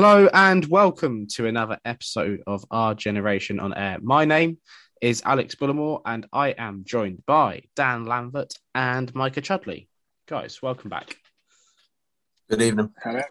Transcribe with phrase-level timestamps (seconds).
[0.00, 3.98] Hello and welcome to another episode of Our Generation on Air.
[4.00, 4.58] My name
[5.02, 9.88] is Alex Bullimore and I am joined by Dan Lambert and Micah Chudley.
[10.28, 11.16] Guys, welcome back.
[12.48, 12.94] Good evening.
[13.02, 13.22] Hello.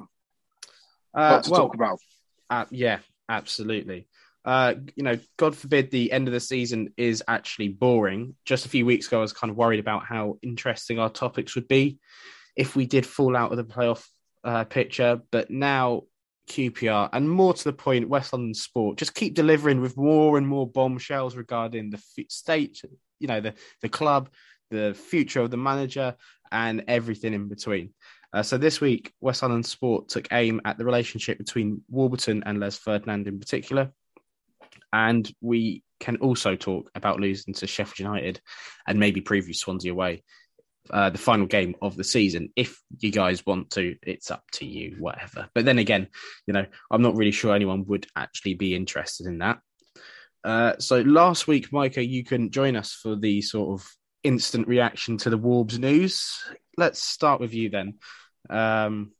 [1.14, 2.00] Uh, What to well, talk about?
[2.50, 3.00] uh, yeah,
[3.30, 4.10] absolutely.
[4.44, 8.36] Uh, you know, God forbid the end of the season is actually boring.
[8.44, 11.56] Just a few weeks ago, I was kind of worried about how interesting our topics
[11.56, 11.98] would be
[12.58, 14.06] if we did fall out of the playoff
[14.44, 15.22] uh, picture.
[15.32, 16.02] But now,
[16.48, 20.48] QPR, and more to the point, West London Sport just keep delivering with more and
[20.48, 22.82] more bombshells regarding the f- state,
[23.20, 24.30] you know, the the club,
[24.70, 26.16] the future of the manager,
[26.52, 27.94] and everything in between.
[28.34, 32.60] Uh, so this week, West London Sport took aim at the relationship between Warburton and
[32.60, 33.92] Les Ferdinand in particular.
[34.92, 38.42] And we can also talk about losing to Sheffield United
[38.88, 40.24] and maybe preview Swansea away,
[40.92, 42.50] uh, the final game of the season.
[42.56, 45.50] If you guys want to, it's up to you, whatever.
[45.54, 46.08] But then again,
[46.46, 49.60] you know, I'm not really sure anyone would actually be interested in that.
[50.44, 53.88] Uh, so last week, Micah, you couldn't join us for the sort of
[54.24, 56.40] instant reaction to the Warbs news.
[56.78, 57.96] Let's start with you then.
[58.50, 59.12] Um,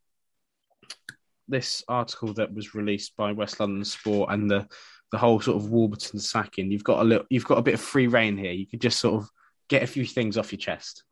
[1.48, 4.68] this article that was released by West London Sport and the
[5.12, 6.72] the whole sort of Warburton sacking.
[6.72, 8.52] You've got a little, you've got a bit of free reign here.
[8.52, 9.30] You could just sort of
[9.70, 11.04] get a few things off your chest.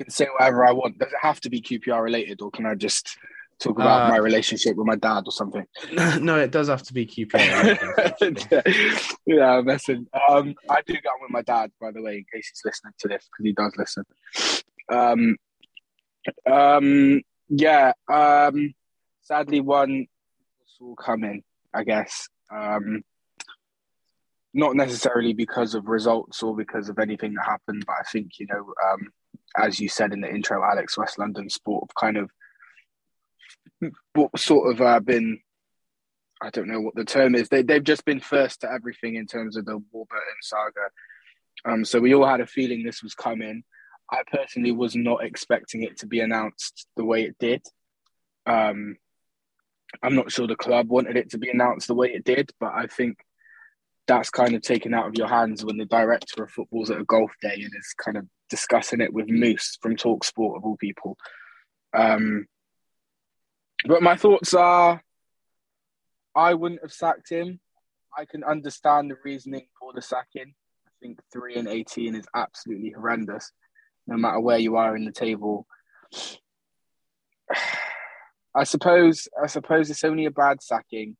[0.00, 0.98] Can say whatever I want.
[0.98, 3.18] Does it have to be QPR related, or can I just
[3.58, 5.66] talk about Uh, my relationship with my dad or something?
[6.20, 7.76] no, it does have to be QPR.
[9.26, 10.06] yeah, I'm messing.
[10.26, 12.94] Um, I do get on with my dad, by the way, in case he's listening
[13.00, 14.04] to this because he does listen.
[14.90, 15.36] Um,
[16.50, 17.92] um, yeah.
[18.10, 18.72] Um,
[19.20, 20.06] sadly, one
[20.80, 21.42] will come in.
[21.74, 22.26] I guess.
[22.50, 23.02] Um,
[24.54, 28.46] not necessarily because of results or because of anything that happened, but I think you
[28.46, 29.12] know, um,
[29.56, 32.30] as you said in the intro, Alex West London Sport have kind of
[34.36, 35.40] sort of uh, been
[36.42, 37.48] I don't know what the term is.
[37.48, 40.88] They they've just been first to everything in terms of the Warburton saga.
[41.64, 43.64] Um, so we all had a feeling this was coming.
[44.10, 47.62] I personally was not expecting it to be announced the way it did.
[48.46, 48.96] Um,
[50.02, 52.72] I'm not sure the club wanted it to be announced the way it did, but
[52.72, 53.18] I think
[54.06, 57.04] that's kind of taken out of your hands when the director of football's at a
[57.04, 60.76] golf day and is kind of discussing it with Moose from Talk Sport of all
[60.76, 61.16] people.
[61.94, 62.46] Um,
[63.86, 65.02] but my thoughts are
[66.34, 67.60] I wouldn't have sacked him.
[68.16, 70.54] I can understand the reasoning for the sacking.
[70.86, 73.52] I think three and eighteen is absolutely horrendous,
[74.06, 75.66] no matter where you are in the table.
[78.54, 81.16] I suppose I suppose it's only a bad sacking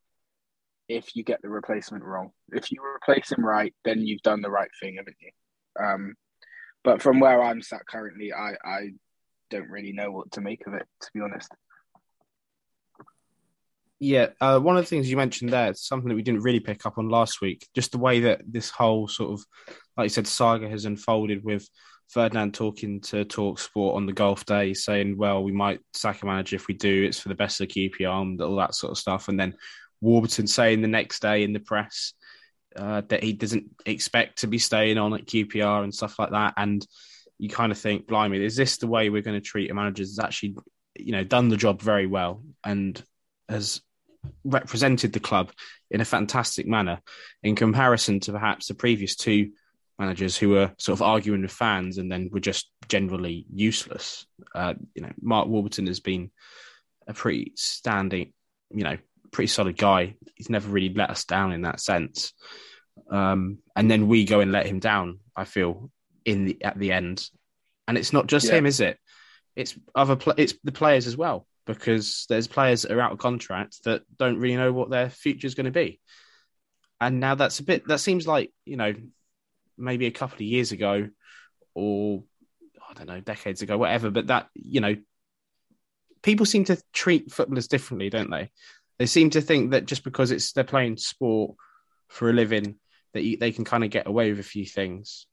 [0.88, 2.32] if you get the replacement wrong.
[2.50, 5.30] If you replace him right, then you've done the right thing, haven't you?
[5.80, 6.14] Um,
[6.84, 8.90] but from where I'm sat currently, I, I
[9.50, 11.50] don't really know what to make of it, to be honest.
[13.98, 16.86] Yeah, uh, one of the things you mentioned there, something that we didn't really pick
[16.86, 19.44] up on last week, just the way that this whole sort of,
[19.96, 21.68] like you said, saga has unfolded with
[22.08, 26.26] Ferdinand talking to Talk Sport on the golf day, saying, "Well, we might sack a
[26.26, 27.04] manager if we do.
[27.04, 29.54] It's for the best of the QPR and all that sort of stuff." And then
[30.00, 32.14] Warburton saying the next day in the press
[32.76, 36.54] uh, that he doesn't expect to be staying on at QPR and stuff like that.
[36.56, 36.86] And
[37.38, 40.02] you kind of think, "Blimey, is this the way we're going to treat a manager
[40.02, 40.56] that's actually,
[40.96, 43.02] you know, done the job very well and
[43.48, 43.80] has
[44.44, 45.50] represented the club
[45.90, 47.00] in a fantastic manner
[47.42, 49.50] in comparison to perhaps the previous two
[49.98, 54.26] managers who were sort of arguing with fans and then were just generally useless.
[54.54, 56.30] Uh, you know, Mark Warburton has been
[57.06, 58.32] a pretty standing,
[58.70, 58.96] you know,
[59.30, 60.16] pretty solid guy.
[60.34, 62.32] He's never really let us down in that sense.
[63.10, 65.20] Um, and then we go and let him down.
[65.34, 65.90] I feel
[66.24, 67.28] in the at the end,
[67.88, 68.56] and it's not just Yeah.
[68.56, 68.98] him, is it?
[69.56, 73.18] It's other pl- it's the players as well because there's players that are out of
[73.18, 76.00] contract that don't really know what their future is going to be.
[77.00, 78.94] And now that's a bit that seems like, you know,
[79.78, 81.08] maybe a couple of years ago
[81.74, 82.24] or
[82.88, 84.96] I don't know, decades ago, whatever, but that, you know,
[86.22, 88.50] people seem to treat footballers differently, don't they?
[89.00, 91.56] They seem to think that just because it's they're playing sport
[92.08, 92.76] for a living
[93.14, 95.26] that you, they can kind of get away with a few things.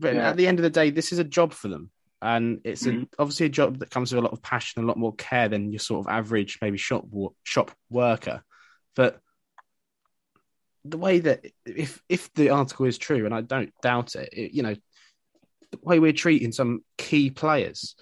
[0.00, 0.30] But Yeah.
[0.30, 2.90] at the end of the day, this is a job for them and it's a,
[2.90, 3.08] Mhm.
[3.20, 5.70] obviously a job that comes with a lot of passion, a lot more care than
[5.70, 7.06] your sort of average maybe shop
[7.44, 8.42] shop worker.
[8.96, 9.20] But
[10.84, 14.52] the way that if if the article is true, and I don't doubt it, it
[14.54, 14.74] you know,
[15.70, 17.94] the way we're treating some key players,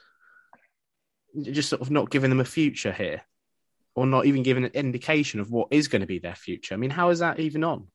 [1.43, 3.27] just sort of not giving them a future here,
[3.95, 6.75] or not even giving an indication of what is going to be their future.
[6.75, 7.89] I mean, how is that even on?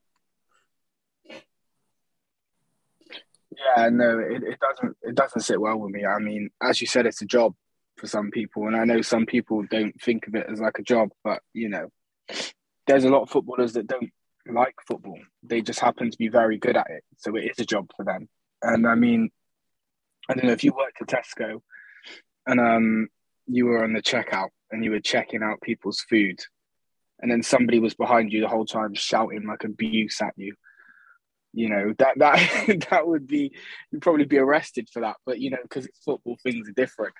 [3.76, 6.06] Yeah, no, it, it doesn't it doesn't sit well with me.
[6.06, 7.54] I mean, as you said, it's a job
[7.98, 10.82] for some people, and I know some people don't think of it as like a
[10.82, 11.88] job, but you know,
[12.86, 14.10] there's a lot of footballers that don't
[14.50, 15.18] like football.
[15.42, 18.04] They just happen to be very good at it, so it is a job for
[18.04, 18.28] them.
[18.62, 19.30] And I mean,
[20.28, 21.60] I don't know if you worked at Tesco
[22.46, 23.08] and um,
[23.46, 26.40] you were on the checkout and you were checking out people's food,
[27.20, 30.54] and then somebody was behind you the whole time shouting like abuse at you.
[31.52, 33.52] You know that that that would be
[33.90, 37.14] you'd probably be arrested for that, but you know because it's football, things are different,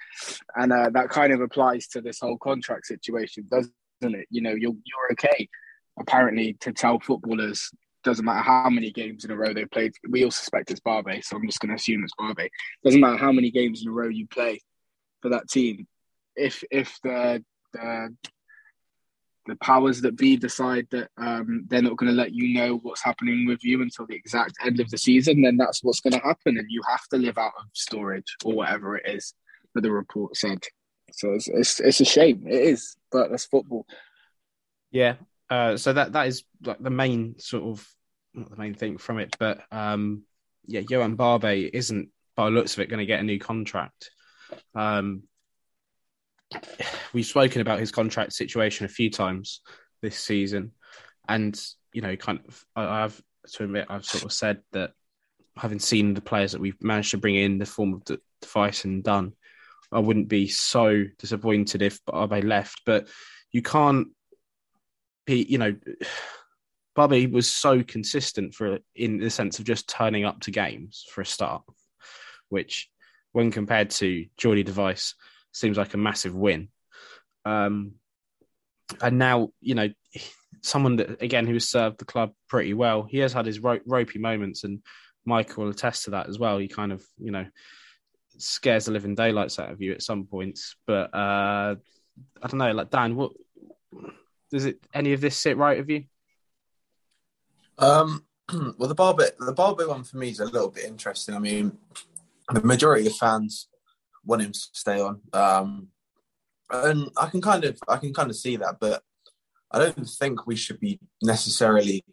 [0.55, 4.27] and uh, that kind of applies to this whole contract situation, doesn't it?
[4.31, 5.49] You know, you're you're okay
[5.99, 7.71] apparently to tell footballers
[8.03, 9.93] doesn't matter how many games in a row they've played.
[10.09, 12.51] We all suspect it's Barbet so I'm just going to assume it's Barbet
[12.83, 14.61] Doesn't matter how many games in a row you play
[15.21, 15.87] for that team.
[16.37, 18.17] If if the the,
[19.47, 23.03] the powers that be decide that um, they're not going to let you know what's
[23.03, 26.27] happening with you until the exact end of the season, then that's what's going to
[26.27, 29.35] happen, and you have to live out of storage or whatever it is
[29.75, 30.65] that the report said.
[31.13, 32.45] So it's it's, it's a shame.
[32.47, 33.87] It is, but that's football.
[34.91, 35.15] Yeah,
[35.49, 37.89] uh, so that that is like the main sort of
[38.35, 40.23] not the main thing from it, but um,
[40.67, 44.11] yeah, Yoann Barbet isn't by looks of it going to get a new contract.
[44.75, 45.25] Um,
[47.13, 49.61] we've spoken about his contract situation a few times
[50.03, 50.73] this season,
[51.29, 51.61] and
[51.93, 53.21] you know, kind of, I, have
[53.53, 54.93] to admit, I've sort of said that
[55.57, 58.85] having seen the players that we've managed to bring in the form of de Wijs
[58.85, 59.33] and Dunne,
[59.93, 62.83] I wouldn't be so disappointed if Barbet left.
[62.87, 63.09] But
[63.51, 64.09] you can't
[65.27, 65.75] be, you know,
[66.95, 71.21] Barbet was so consistent for in the sense of just turning up to games for
[71.21, 71.63] a start,
[72.49, 72.89] which,
[73.33, 75.15] when compared to Jordy de Wijs,
[75.53, 76.69] seems like a massive win.
[77.45, 77.95] Um,
[79.01, 79.89] and now, you know,
[80.63, 83.03] someone that again who has served the club pretty well.
[83.03, 84.81] He has had his ro- ropey moments, and
[85.25, 86.59] Michael will attest to that as well.
[86.59, 87.47] He kind of, you know,
[88.39, 90.77] scares the living daylights out of you at some points.
[90.87, 91.77] But uh,
[92.43, 93.33] I don't know, like Dan, what
[94.51, 96.05] does it any of this sit right with you?
[97.79, 98.25] Um,
[98.79, 101.35] well, the Barbet the Barbet one for me is a little bit interesting.
[101.35, 101.79] I mean,
[102.53, 103.69] the majority of fans
[104.31, 105.89] want him to stay on, um,
[106.71, 109.03] and I can kind of I can kind of see that, but
[109.71, 112.05] I don't think we should be necessarily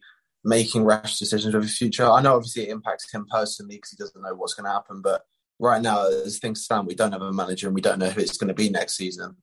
[0.43, 2.05] making rash decisions of the future.
[2.05, 5.01] I know obviously it impacts him personally because he doesn't know what's going to happen,
[5.01, 5.23] but
[5.59, 8.21] right now, as things stand, we don't have a manager and we don't know who
[8.21, 9.35] it's going to be next season.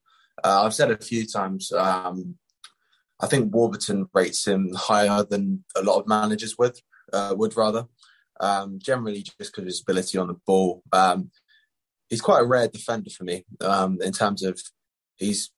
[0.43, 2.37] Uh, I've said a few times um,
[3.21, 6.79] I think Warburton rates him higher than a lot of managers would
[7.13, 7.87] uh, would rather.
[8.41, 10.83] Um, generally, just because of his ability on the ball.
[10.93, 11.31] Um,
[12.09, 14.61] he's quite a rare defender for me um, in terms of
[15.17, 15.51] he's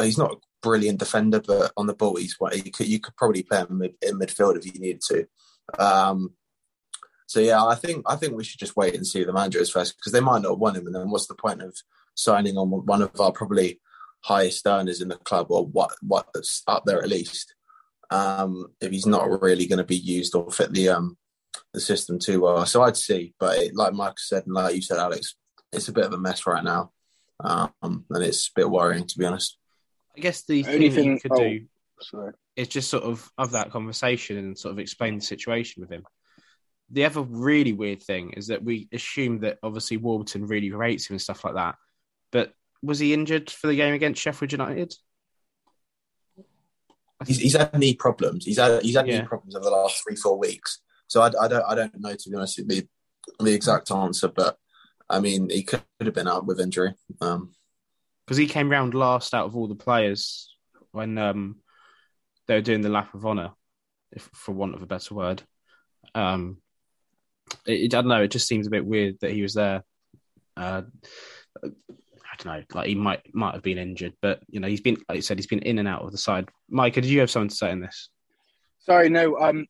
[0.00, 3.42] he's not a brilliant defender, but on the ball, he's you could you could probably
[3.42, 5.26] play him in midfield if you needed to.
[5.78, 6.34] Um,
[7.26, 9.70] so yeah, I think I think we should just wait and see the manager is
[9.70, 11.76] first because they might not want him, and then what's the point of
[12.14, 13.80] signing on one of our probably
[14.24, 17.54] highest earners in the club, or what what's up there at least.
[18.08, 21.16] Um, if he's not really going to be used or fit the um,
[21.74, 23.34] the system too well, so I'd see.
[23.40, 25.34] But it, like Mike said, and like you said, Alex,
[25.76, 26.92] it's a bit of a mess right now,
[27.40, 29.58] um, and it's a bit worrying to be honest.
[30.16, 31.66] I guess the thing that you could oh, do
[32.00, 32.32] sorry.
[32.56, 36.04] is just sort of have that conversation and sort of explain the situation with him.
[36.90, 41.14] The other really weird thing is that we assume that obviously Warburton really rates him
[41.14, 41.76] and stuff like that,
[42.32, 42.52] but
[42.82, 44.94] was he injured for the game against Sheffield United?
[47.26, 48.44] He's, he's had knee problems.
[48.44, 49.20] He's had he's had yeah.
[49.20, 50.80] knee problems over the last three four weeks.
[51.08, 52.86] So I, I don't I don't know to be honest with the
[53.40, 54.58] the exact answer, but
[55.08, 56.94] I mean he could have been out with injury.
[57.20, 57.52] Um,
[58.26, 60.52] because he came round last out of all the players
[60.90, 61.56] when um,
[62.48, 63.50] they were doing the lap of honour,
[64.10, 65.42] if for want of a better word.
[66.14, 66.58] Um,
[67.66, 68.22] it, I don't know.
[68.22, 69.84] It just seems a bit weird that he was there.
[70.56, 70.82] Uh,
[71.62, 71.68] I
[72.38, 75.16] don't know, like he might might have been injured, but you know, he's been like
[75.16, 76.48] you said, he's been in and out of the side.
[76.68, 78.08] Micah, did you have something to say in this?
[78.80, 79.38] Sorry, no.
[79.38, 79.66] Um,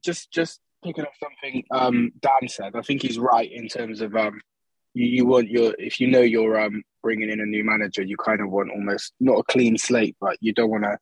[0.00, 2.76] just just picking up something um Dan said.
[2.76, 4.40] I think he's right in terms of um,
[4.94, 8.16] you, you want your if you know you're um bringing in a new manager, you
[8.16, 10.98] kind of want almost not a clean slate, but you don't want to.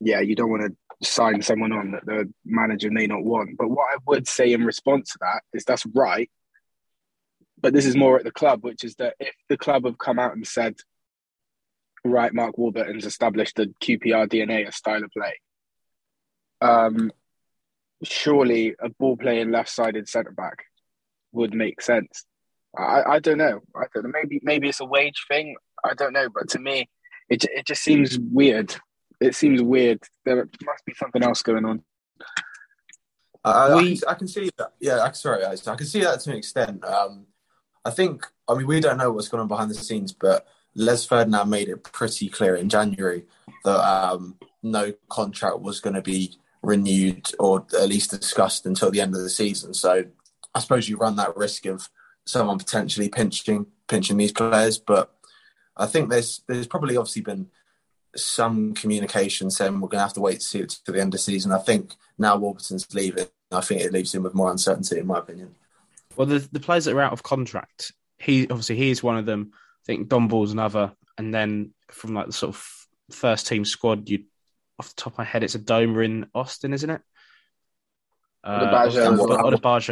[0.00, 3.56] Yeah, you don't want to sign someone on that the manager may not want.
[3.56, 6.28] But what I would say in response to that is that's right
[7.62, 10.18] but this is more at the club, which is that if the club have come
[10.18, 10.74] out and said,
[12.04, 15.38] right, Mark Warburton's established the QPR DNA, a style of play,
[16.60, 17.12] um,
[18.02, 20.64] surely a ball playing left sided centre back
[21.30, 22.24] would make sense.
[22.76, 23.60] I, I don't know.
[23.76, 24.10] I don't know.
[24.12, 25.56] Maybe maybe it's a wage thing.
[25.84, 26.28] I don't know.
[26.28, 26.88] But to me,
[27.28, 28.74] it it just seems weird.
[29.20, 30.02] It seems weird.
[30.24, 31.82] There must be something else going on.
[33.44, 34.72] Uh, we, I, can, I, can, see that.
[34.80, 36.84] Yeah, sorry, I can see that to an extent.
[36.84, 37.26] Um,
[37.84, 41.04] I think I mean, we don't know what's going on behind the scenes, but Les
[41.04, 43.24] Ferdinand made it pretty clear in January
[43.64, 49.00] that um, no contract was going to be renewed or at least discussed until the
[49.00, 49.74] end of the season.
[49.74, 50.04] So
[50.54, 51.88] I suppose you run that risk of
[52.26, 55.14] someone potentially pinching pinching these players, but
[55.76, 57.48] I think there's there's probably obviously been
[58.16, 61.08] some communication saying we're going to have to wait to see it to the end
[61.08, 61.52] of the season.
[61.52, 63.26] I think now Warburton's leaving.
[63.50, 65.54] I think it leaves him with more uncertainty, in my opinion.
[66.16, 69.26] Well, the the players that are out of contract, he obviously he is one of
[69.26, 69.52] them.
[69.54, 74.08] I think Dom Ball's another, and then from like the sort of first team squad,
[74.08, 74.24] you
[74.78, 77.02] off the top of my head, it's Adomah in Austin, isn't it?
[78.44, 78.88] Uh,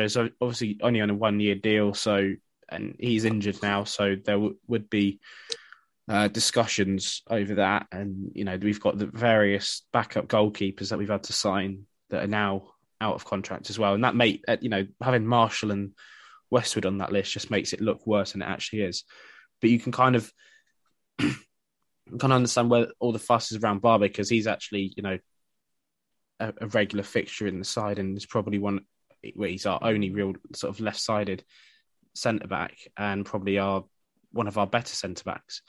[0.05, 2.33] is obviously only on a one year deal, so
[2.69, 5.21] and he's injured now, so there w- would be
[6.09, 7.87] uh, discussions over that.
[7.93, 12.25] And you know, we've got the various backup goalkeepers that we've had to sign that
[12.25, 12.69] are now
[13.01, 13.95] out of contract as well.
[13.95, 15.93] And that made uh, you know having Marshall and
[16.51, 19.05] Westwood on that list just makes it look worse than it actually is.
[19.61, 20.33] But you can kind of
[21.19, 21.35] kind
[22.09, 25.19] of understand where all the fuss is around Barbet because he's actually you know
[26.41, 28.81] a, a, regular fixture in the side and is probably one
[29.35, 31.45] where he's our only real sort of left-sided
[32.15, 33.85] centre back and probably our
[34.33, 35.63] one of our better centre backs.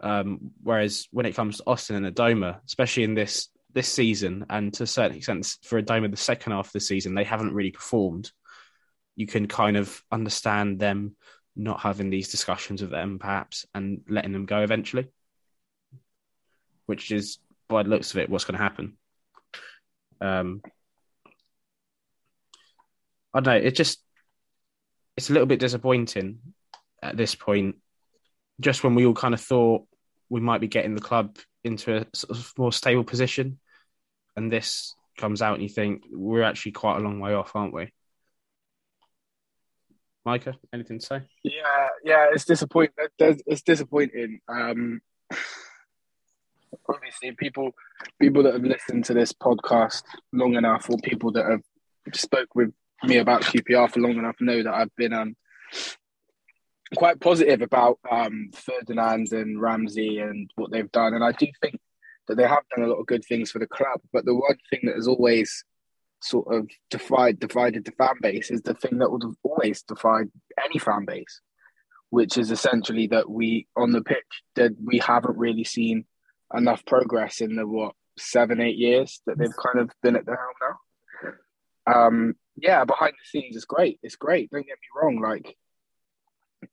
[0.00, 4.72] Um, whereas when it comes to Austin and Adomah, especially in this this season, and
[4.74, 7.70] to a certain extent for Adomah the second half of the season, they haven't really
[7.70, 8.30] performed.
[9.16, 11.16] You can kind of understand them
[11.54, 15.08] not having these discussions with them, perhaps, and letting them go eventually,
[16.86, 17.38] which is
[17.68, 18.96] by the looks of it what's going to happen.
[20.22, 20.62] Um,
[23.34, 23.66] I don't know.
[23.66, 24.02] It just
[25.16, 26.38] it's a little bit disappointing
[27.02, 27.76] at this point.
[28.60, 29.86] Just when we all kind of thought
[30.28, 33.58] we might be getting the club into a sort of more stable position,
[34.36, 37.74] and this comes out, and you think we're actually quite a long way off, aren't
[37.74, 37.92] we?
[40.24, 41.20] Micah, anything to say?
[41.42, 42.94] Yeah, yeah, it's disappointing.
[43.18, 44.40] It's disappointing.
[44.48, 45.00] Um,
[46.88, 47.72] obviously people
[48.20, 51.62] people that have listened to this podcast long enough or people that have
[52.14, 52.72] spoke with
[53.04, 55.36] me about QPR for long enough know that I've been um
[56.96, 61.14] quite positive about um Ferdinand and Ramsey and what they've done.
[61.14, 61.78] And I do think
[62.28, 64.00] that they have done a lot of good things for the club.
[64.12, 65.64] But the one thing that has always
[66.20, 70.30] sort of divided divided the fan base is the thing that would have always divide
[70.64, 71.40] any fan base
[72.12, 76.04] which is essentially that we on the pitch that we haven't really seen
[76.54, 80.36] enough progress in the what seven eight years that they've kind of been at the
[80.36, 80.74] helm
[81.86, 82.06] now.
[82.06, 83.98] Um, yeah, behind the scenes it's great.
[84.02, 84.50] It's great.
[84.50, 85.20] Don't get me wrong.
[85.20, 85.56] Like,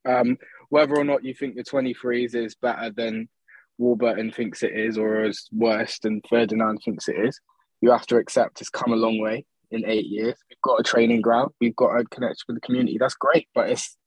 [0.05, 0.38] um,
[0.69, 3.29] whether or not you think the 23s is better than
[3.77, 7.39] Warburton thinks it is, or is worse than Ferdinand thinks it is,
[7.81, 10.36] you have to accept it's come a long way in eight years.
[10.50, 11.51] We've got a training ground.
[11.62, 12.98] We've got a connection with the community.
[13.00, 13.98] That's great, but it's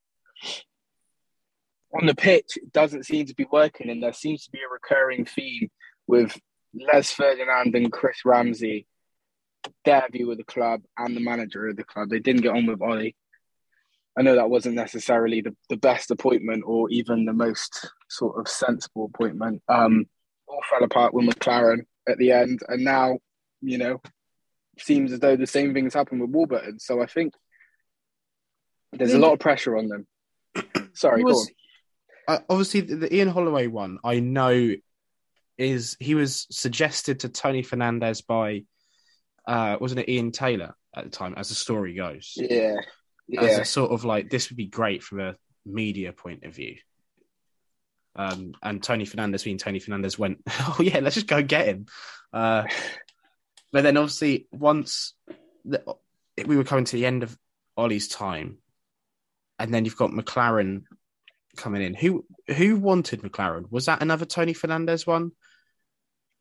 [1.93, 4.71] on the pitch, it doesn't seem to be working, and there seems to be a
[4.71, 5.69] recurring theme
[6.07, 6.39] with
[6.73, 8.87] Les Ferdinand and Chris Ramsey,
[9.85, 12.09] their view of the club and the manager of the club.
[12.09, 13.15] They didn't get on with Ollie.
[14.17, 18.47] I know that wasn't necessarily the, the best appointment or even the most sort of
[18.47, 19.63] sensible appointment.
[19.67, 20.05] Um,
[20.47, 23.19] all fell apart with McClaren at the end, and now,
[23.61, 24.01] you know,
[24.77, 26.79] seems as though the same things happened with Warburton.
[26.79, 27.33] So I think
[28.91, 30.07] there's a lot of pressure on them.
[30.93, 31.49] Sorry, was,
[32.27, 34.73] uh, obviously the, the, Ian Holloway one, I know
[35.57, 38.63] is he was suggested to Tony Fernandes by
[39.45, 42.33] uh wasn't it Ian Taylor at the time, as the story goes.
[42.35, 42.75] Yeah.
[43.27, 43.41] Yeah.
[43.41, 46.77] As a sort of like this would be great from a media point of view.
[48.15, 51.85] Um, and Tony Fernandes being Tony Fernandes went, oh yeah, let's just go get him.
[52.31, 52.63] Uh,
[53.71, 55.13] but then obviously once
[55.65, 55.83] the,
[56.45, 57.37] we were coming to the end of
[57.77, 58.57] Ollie's time,
[59.59, 60.83] and then you've got McClaren
[61.57, 61.93] coming in.
[61.93, 63.71] Who who wanted McClaren?
[63.71, 65.31] Was that another Tony Fernandes one?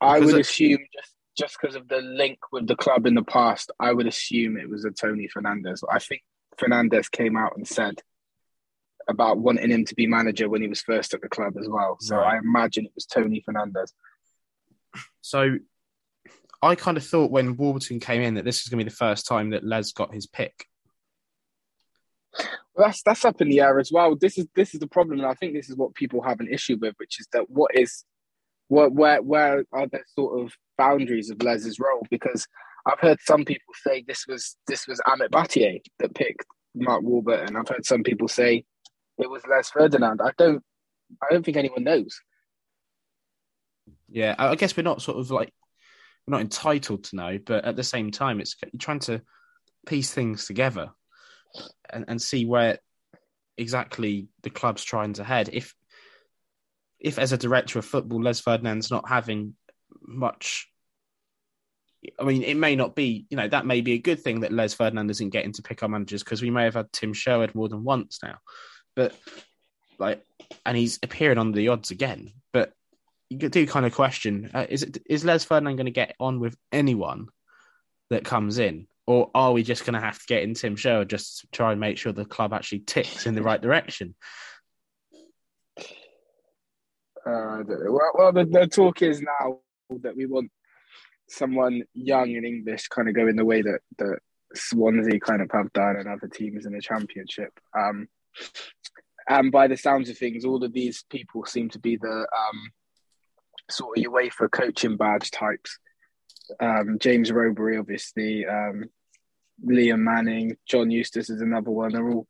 [0.00, 3.70] I would assume just just because of the link with the club in the past,
[3.80, 5.82] I would assume it was a Tony Fernandes.
[5.90, 6.22] I think
[6.58, 8.02] Fernandes came out and said
[9.08, 11.96] about wanting him to be manager when he was first at the club as well.
[12.00, 12.34] So right.
[12.34, 13.92] I imagine it was Tony Fernandes.
[15.22, 15.58] So
[16.60, 18.96] I kind of thought when Warburton came in that this was going to be the
[18.96, 20.66] first time that Les got his pick.
[22.76, 24.16] That's that's up in the air as well.
[24.16, 26.48] This is this is the problem, and I think this is what people have an
[26.48, 28.04] issue with, which is that what is
[28.68, 32.06] what where where are the sort of boundaries of Les's role?
[32.10, 32.46] Because
[32.86, 37.56] I've heard some people say this was this was Amit Bhatia that picked Mark Warburton.
[37.56, 38.64] I've heard some people say
[39.18, 40.20] it was Les Ferdinand.
[40.22, 40.62] I don't
[41.22, 42.20] I don't think anyone knows.
[44.08, 45.52] Yeah, I guess we're not sort of like
[46.26, 49.22] we're not entitled to know, but at the same time, it's you're trying to
[49.86, 50.90] piece things together
[51.90, 52.78] and, and see where
[53.58, 55.50] exactly the club's trying to head.
[55.52, 55.74] If
[56.98, 59.54] if as a director of football, Les Ferdinand's not having
[60.00, 60.68] much.
[62.18, 64.52] I mean, it may not be, you know, that may be a good thing that
[64.52, 67.54] Les Ferdinand isn't getting to pick our managers because we may have had Tim Sherwood
[67.54, 68.38] more than once now.
[68.96, 69.16] But,
[69.98, 70.24] like,
[70.66, 72.32] and he's appearing on the odds again.
[72.52, 72.72] But
[73.30, 76.40] you do kind of question uh, is, it, is Les Ferdinand going to get on
[76.40, 77.28] with anyone
[78.10, 78.86] that comes in?
[79.06, 81.72] Or are we just going to have to get in Tim Sherwood just to try
[81.72, 84.14] and make sure the club actually ticks in the right direction?
[87.24, 89.58] Uh, well, well the, the talk is now
[90.02, 90.50] that we want
[91.28, 94.18] someone young and English kind of going the way that, that
[94.54, 97.52] Swansea kind of have done and other teams in the championship.
[97.76, 98.08] Um,
[99.28, 102.70] and by the sounds of things, all of these people seem to be the um,
[103.70, 105.78] sort of UEFA coaching badge types.
[106.60, 108.84] Um, James Rowberry, obviously, um,
[109.64, 111.92] Liam Manning, John Eustace is another one.
[111.92, 112.26] They're all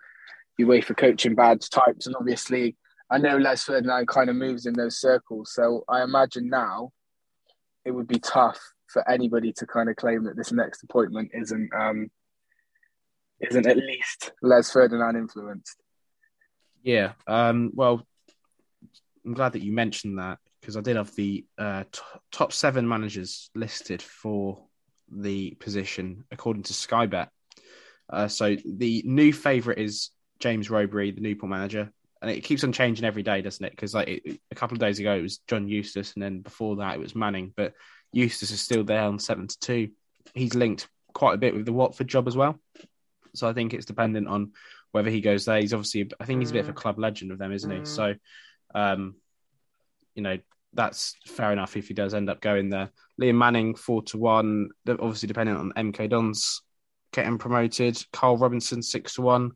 [0.60, 2.76] UEFA coaching badge types, and obviously
[3.10, 6.92] I know Les Ferdinand kind of moves in those circles, so I imagine now
[7.84, 11.70] it would be tough for anybody to kind of claim that this next appointment isn't
[11.78, 12.10] um,
[13.40, 15.76] isn't at least Les Ferdinand influenced.
[16.82, 17.12] Yeah.
[17.26, 18.06] Um, well,
[19.24, 22.00] I'm glad that you mentioned that because I did have the uh, t-
[22.30, 24.64] top seven managers listed for
[25.10, 27.28] the position according to Sky Bet.
[28.08, 31.92] Uh, so the new favourite is James Rowberry, the Newport manager
[32.22, 33.72] and it keeps on changing every day, doesn't it?
[33.72, 36.76] Because like it, a couple of days ago it was John Eustace, and then before
[36.76, 37.52] that it was Manning.
[37.54, 37.74] But
[38.12, 39.88] Eustace is still there on seven to two.
[40.32, 42.60] He's linked quite a bit with the Watford job as well.
[43.34, 44.52] So I think it's dependent on
[44.92, 45.60] whether he goes there.
[45.60, 47.78] He's obviously, I think he's a bit of a club legend of them, isn't he?
[47.78, 47.86] Mm.
[47.86, 48.14] So,
[48.72, 49.16] um,
[50.14, 50.38] you know,
[50.74, 52.90] that's fair enough if he does end up going there.
[53.20, 56.62] Liam Manning four to one, obviously dependent on MK Dons
[57.12, 58.02] getting promoted.
[58.12, 59.52] Carl Robinson six to one.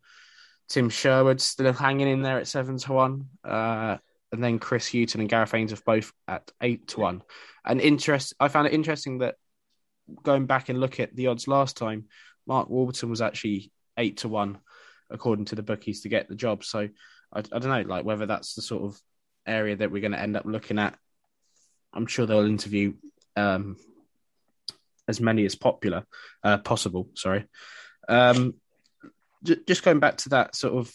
[0.68, 3.96] Tim Sherwood still hanging in there at seven to one, uh,
[4.32, 7.22] and then Chris Hughton and Gareth Ainsworth both at eight to one.
[7.64, 9.36] And interest, I found it interesting that
[10.22, 12.07] going back and look at the odds last time,
[12.46, 14.59] Mark Warburton was actually eight to one,
[15.11, 16.64] according to the bookies, to get the job.
[16.64, 16.88] So
[17.33, 19.00] I, I don't know, like whether that's the sort of
[19.46, 20.98] area that we're going to end up looking at.
[21.92, 22.94] I'm sure they'll interview
[23.37, 23.76] um,
[25.09, 26.04] as many as popular
[26.42, 27.09] uh, possible.
[27.14, 27.46] Sorry.
[28.09, 28.54] Um,
[29.66, 30.92] just going back to that sort of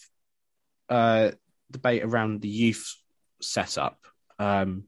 [0.89, 1.31] uh,
[1.71, 2.95] debate around the youth
[3.41, 3.97] setup.
[4.39, 4.85] Um,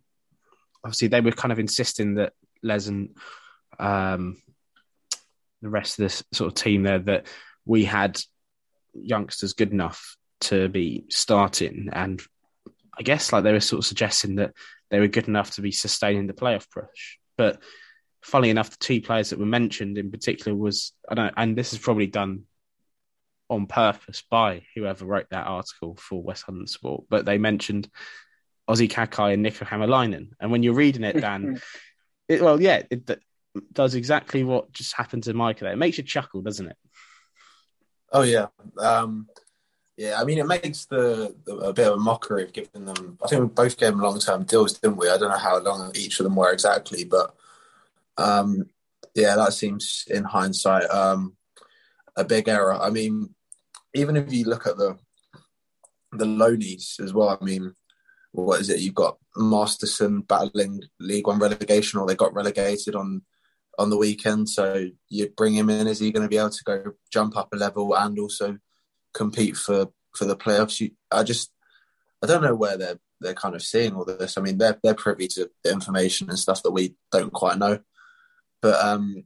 [0.83, 3.15] obviously, they were kind of insisting that Les and
[3.79, 4.41] um,
[5.61, 7.27] the rest of this sort of team there that
[7.65, 8.19] we had
[8.93, 12.21] youngsters good enough to be starting, and
[12.97, 14.53] I guess like they were sort of suggesting that
[14.89, 17.17] they were good enough to be sustaining the playoff push.
[17.37, 17.61] But
[18.21, 21.73] funnily enough, the two players that were mentioned in particular was I don't, and this
[21.73, 22.43] is probably done
[23.49, 27.89] on purpose by whoever wrote that article for West London Sport, but they mentioned
[28.69, 30.29] Ozzy Kakay and Niko Hämäläinen.
[30.39, 31.61] And when you're reading it, Dan,
[32.27, 33.19] it, well, yeah, it, it,
[33.71, 35.73] does exactly what just happened to Micah there.
[35.73, 36.77] It makes you chuckle, doesn't it?
[38.11, 38.47] Oh, yeah.
[38.79, 39.27] Um,
[39.97, 43.17] yeah, I mean, it makes the, the, a bit of a mockery of giving them.
[43.23, 45.09] I think we both gave them long term deals, didn't we?
[45.09, 47.35] I don't know how long each of them were exactly, but
[48.17, 48.69] um,
[49.13, 51.35] yeah, that seems in hindsight um,
[52.15, 52.73] a big error.
[52.73, 53.35] I mean,
[53.93, 54.97] even if you look at the
[56.11, 57.73] the loanies as well, I mean,
[58.31, 58.79] what is it?
[58.79, 63.21] You've got Masterson battling League One relegation, or they got relegated on
[63.77, 64.49] on the weekend.
[64.49, 65.85] So you bring him in.
[65.85, 68.57] Is he going to be able to go jump up a level and also
[69.13, 70.79] compete for for the playoffs?
[70.79, 71.51] You, I just
[72.23, 74.37] I don't know where they're they're kind of seeing all this.
[74.37, 77.79] I mean, they're they're privy to the information and stuff that we don't quite know.
[78.61, 79.23] But um,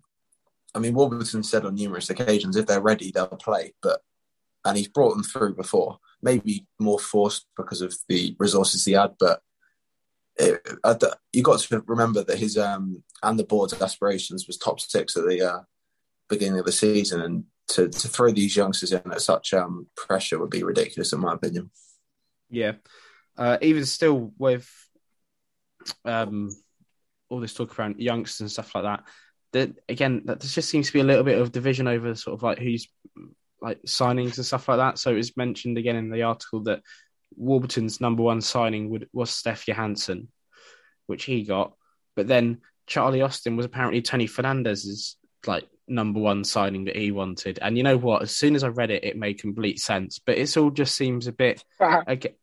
[0.73, 3.73] I mean, Warburton said on numerous occasions, if they're ready, they'll play.
[3.82, 4.02] But
[4.65, 6.00] and he's brought them through before.
[6.21, 9.41] Maybe more forced because of the resources he had, but
[10.38, 10.62] it,
[11.34, 15.26] you got to remember that his um, and the board's aspirations was top six at
[15.26, 15.60] the uh,
[16.30, 20.39] beginning of the season, and to, to throw these youngsters in at such um, pressure
[20.39, 21.69] would be ridiculous, in my opinion.
[22.49, 22.73] Yeah,
[23.38, 24.69] uh, even still with
[26.06, 26.49] um,
[27.30, 29.03] all this talk around youngsters and stuff like that,
[29.53, 32.43] that again, that just seems to be a little bit of division over sort of
[32.43, 32.88] like who's
[33.62, 34.97] like signings and stuff like that.
[34.97, 36.82] So it was mentioned again in the article that
[37.36, 40.27] Warburton's number one signing would, was Steph Johansen,
[41.08, 41.73] which he got.
[42.15, 47.60] But then Charlie Austin was apparently Tony Fernandes's like number one signing that he wanted.
[47.62, 48.21] And you know what?
[48.21, 50.19] As soon as I read it, it made complete sense.
[50.19, 51.63] But it all just seems a bit.
[52.08, 52.38] like,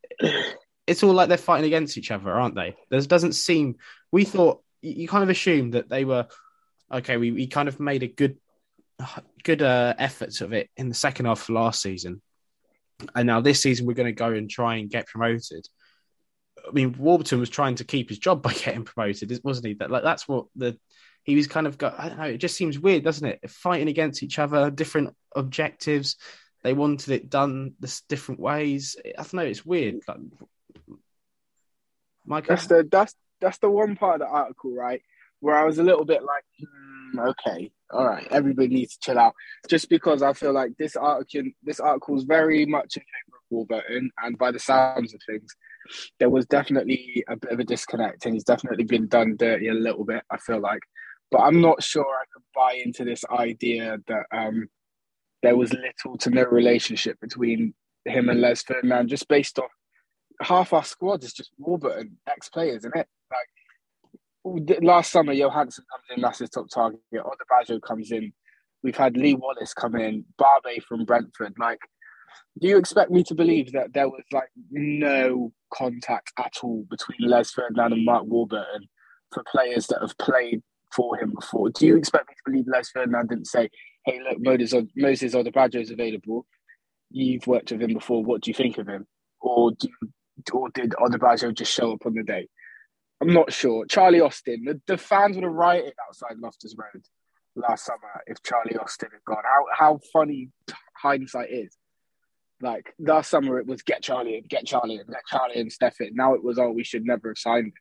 [0.86, 2.76] it's all like they're fighting against each other, aren't they?
[2.90, 3.76] There doesn't seem.
[4.12, 6.26] We thought you kind of assumed that they were
[6.92, 7.16] okay.
[7.16, 8.38] We, we kind of made a good
[9.42, 12.22] good uh, efforts of it in the second half of last season.
[13.14, 15.66] and now this season we're going to go and try and get promoted.
[16.66, 19.74] I mean, Warburton was trying to keep his job by getting promoted, wasn't he?
[19.74, 20.78] That like that's what the
[21.24, 21.98] he was kind of got.
[21.98, 22.24] I don't know.
[22.24, 23.50] It just seems weird, doesn't it?
[23.50, 26.16] Fighting against each other, different objectives.
[26.62, 28.96] They wanted it done this different ways.
[29.04, 29.42] I don't know.
[29.42, 29.96] It's weird.
[30.06, 30.18] Like,
[32.24, 35.02] Mike, that's the that's that's the one part of the article, right,
[35.40, 39.18] where I was a little bit like, hmm, okay, all right, everybody needs to chill
[39.18, 39.34] out,
[39.68, 43.42] just because I feel like this article this article is very much in favor of
[43.50, 45.54] Warburton, and by the sounds of things,
[46.18, 49.74] there was definitely a bit of a disconnect, and he's definitely been done dirty a
[49.74, 50.22] little bit.
[50.30, 50.80] I feel like,
[51.30, 54.68] but I'm not sure I could buy into this idea that um,
[55.42, 59.70] there was little to no relationship between him and Les Ferdinand, just based off
[60.42, 63.06] half our squad is just Warburton ex players, isn't it?
[63.30, 67.00] Like last summer, Johansen comes in, that's his top target.
[67.14, 68.32] Odubajo comes in.
[68.82, 71.54] We've had Lee Wallace come in, Barbet from Brentford.
[71.58, 71.78] Like,
[72.60, 77.28] do you expect me to believe that there was like no contact at all between
[77.28, 78.88] Les Ferdinand and Mark Warburton
[79.32, 80.62] for players that have played
[80.94, 81.70] for him before?
[81.70, 83.70] Do you expect me to believe Les Ferdinand didn't say,
[84.04, 86.46] "Hey, look, Moses Moses Odubajo is available.
[87.10, 88.24] You've worked with him before.
[88.24, 89.06] What do you think of him?"
[89.40, 90.08] Or do you
[90.52, 92.48] or did Odubajo just show up on the day?
[93.20, 93.86] I'm not sure.
[93.86, 97.04] Charlie Austin, the, the fans would have rioted outside Loftus Road
[97.56, 99.42] last summer if Charlie Austin had gone.
[99.44, 100.50] How how funny
[100.96, 101.76] hindsight is.
[102.60, 106.00] Like last summer, it was get Charlie and get Charlie and get Charlie and Steph
[106.00, 106.14] in.
[106.14, 107.72] Now it was oh we should never have signed him.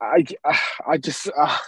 [0.00, 0.24] I,
[0.86, 1.58] I just uh,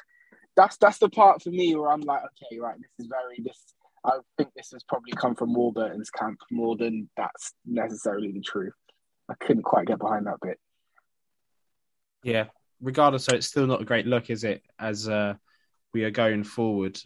[0.57, 3.75] that's that's the part for me where I'm like okay right this is very this
[4.05, 8.73] I think this has probably come from Warburton's camp more than that's necessarily the truth.
[9.29, 10.59] I couldn't quite get behind that bit.
[12.23, 12.47] Yeah,
[12.81, 14.63] regardless, so it's still not a great look, is it?
[14.79, 15.35] As uh,
[15.93, 16.99] we are going forward,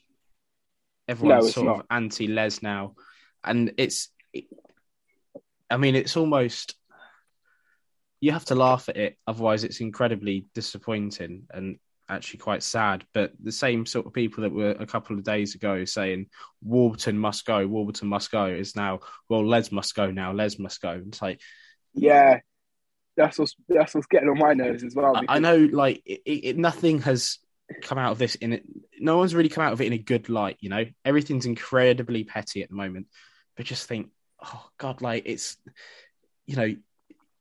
[1.08, 1.80] everyone's no, sort not.
[1.80, 2.94] of anti-Les now,
[3.42, 4.08] and it's.
[4.32, 4.44] It,
[5.70, 6.76] I mean, it's almost.
[8.24, 13.04] You have to laugh at it, otherwise, it's incredibly disappointing and actually quite sad.
[13.12, 16.28] But the same sort of people that were a couple of days ago saying
[16.62, 20.80] Warburton must go, Warburton must go is now well, Les must go now, Les must
[20.80, 21.02] go.
[21.06, 21.40] It's like
[21.92, 22.40] yeah,
[23.14, 25.20] that's what's that's what's getting on my nerves as well.
[25.28, 27.38] I know, like, it, it, nothing has
[27.82, 28.64] come out of this in it.
[28.98, 30.56] No one's really come out of it in a good light.
[30.60, 33.06] You know, everything's incredibly petty at the moment.
[33.54, 34.08] But just think,
[34.42, 35.56] oh God, like it's,
[36.46, 36.74] you know,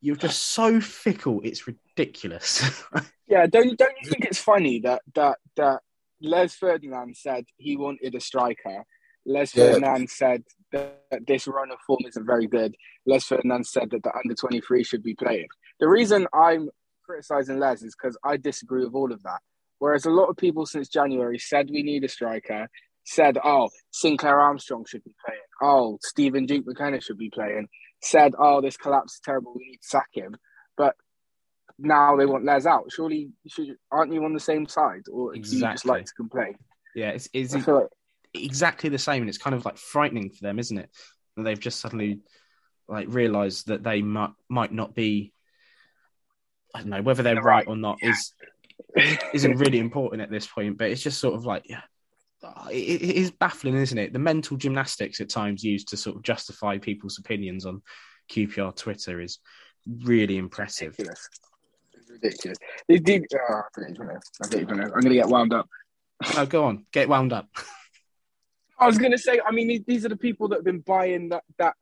[0.04, 1.40] you're just so fickle.
[1.42, 2.62] It's ridiculous.
[3.26, 5.80] yeah, don't don't you think it's funny that that that
[6.20, 8.84] Les Ferdinand said he wanted a striker.
[9.24, 9.72] Les yeah.
[9.72, 12.76] Ferdinand said that this run of form isn't very good.
[13.06, 15.48] Les Ferdinand said that the under 23 should be playing.
[15.80, 16.68] The reason I'm
[17.06, 19.40] criticizing Les is because I disagree with all of that.
[19.78, 22.68] Whereas a lot of people since January said we need a striker,
[23.04, 25.40] said, oh, Sinclair Armstrong should be playing.
[25.62, 27.68] Oh, Stephen Duke McKenna should be playing.
[28.04, 29.54] Said, oh, this collapse is terrible.
[29.56, 30.36] We need to sack him.
[30.76, 30.94] But
[31.78, 32.90] now they want Les out.
[32.90, 35.02] Surely, should, aren't you on the same side?
[35.12, 35.58] Or exactly.
[35.60, 36.54] do you just like to complain?
[36.94, 37.88] Yeah, it's, it's, like,
[38.34, 40.90] exactly the same, and it's kind of like frightening for them, isn't it?
[41.36, 42.20] That they've just suddenly
[42.88, 45.32] like realised that they might might not be.
[46.74, 48.10] I don't know whether they're right, right, or not yeah.
[48.10, 48.32] is
[49.32, 51.82] isn't really important at this point, but it's just sort of like yeah,
[52.70, 54.12] it, it is baffling, isn't it?
[54.12, 57.82] The mental gymnastics at times used to sort of justify people's opinions on
[58.30, 59.38] QPR Twitter is
[60.04, 60.94] really impressive.
[60.98, 62.58] Ridiculous.
[62.88, 63.44] ridiculous.
[63.50, 64.20] oh, I don't even know.
[64.42, 64.84] I don't even know.
[64.84, 65.68] I'm going to get wound up.
[66.36, 67.48] Oh, go on, get wound up.
[68.78, 71.44] I was gonna say, I mean, these are the people that have been buying that
[71.58, 71.74] that.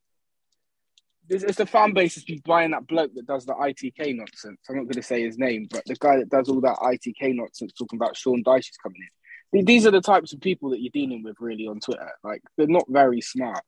[1.28, 4.58] It's the fan base that's been buying that bloke that does the ITK nonsense.
[4.68, 7.36] I'm not going to say his name, but the guy that does all that ITK
[7.36, 9.08] nonsense, talking about Sean Dyche is coming in.
[9.52, 12.10] These are the types of people that you're dealing with, really, on Twitter.
[12.24, 13.62] Like they're not very smart,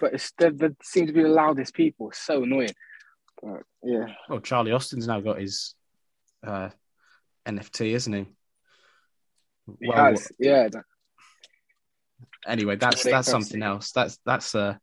[0.00, 2.10] but it's, they, they seem to be the loudest people.
[2.10, 2.74] It's so annoying.
[3.40, 4.06] But, yeah.
[4.28, 5.74] Well, Charlie Austin's now got his
[6.44, 6.70] uh,
[7.46, 8.26] NFT, isn't he?
[9.80, 10.68] He well, has, yeah
[12.46, 13.92] anyway, that's that's something else.
[13.92, 14.78] That's that's a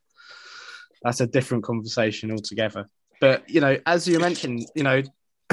[1.02, 2.88] that's a different conversation altogether.
[3.21, 5.02] But you know, as you mentioned, you know,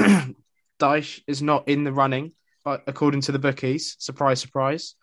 [0.79, 2.33] Dyche is not in the running,
[2.87, 4.95] according to the bookies, surprise, surprise,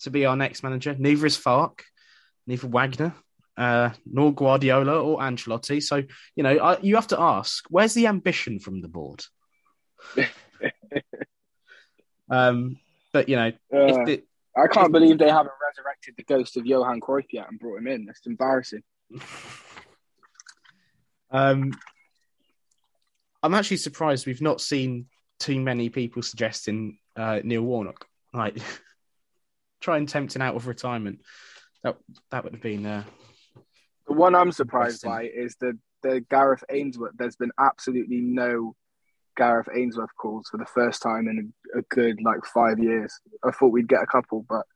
[0.00, 0.94] to be our next manager.
[0.98, 1.82] Neither is Farke,
[2.46, 3.14] neither Wagner,
[3.56, 5.82] uh, nor Guardiola or Ancelotti.
[5.82, 6.02] So
[6.34, 9.24] you know, I, you have to ask, where's the ambition from the board?
[12.30, 12.78] um,
[13.12, 14.22] but you know, uh, if the,
[14.56, 17.86] I can't believe they haven't resurrected the ghost of Johan Cruyff yet and brought him
[17.86, 18.06] in.
[18.06, 18.82] That's embarrassing.
[21.30, 21.72] um,
[23.42, 25.06] I'm actually surprised we've not seen
[25.38, 28.06] too many people suggesting uh, Neil Warnock.
[28.32, 28.56] Like,
[29.80, 31.20] try and tempt him out of retirement.
[31.82, 31.96] That
[32.30, 33.04] that would have been uh,
[34.06, 37.12] The one I'm surprised by is the the Gareth Ainsworth.
[37.16, 38.74] There's been absolutely no
[39.36, 43.18] Gareth Ainsworth calls for the first time in a, a good like five years.
[43.44, 44.66] I thought we'd get a couple, but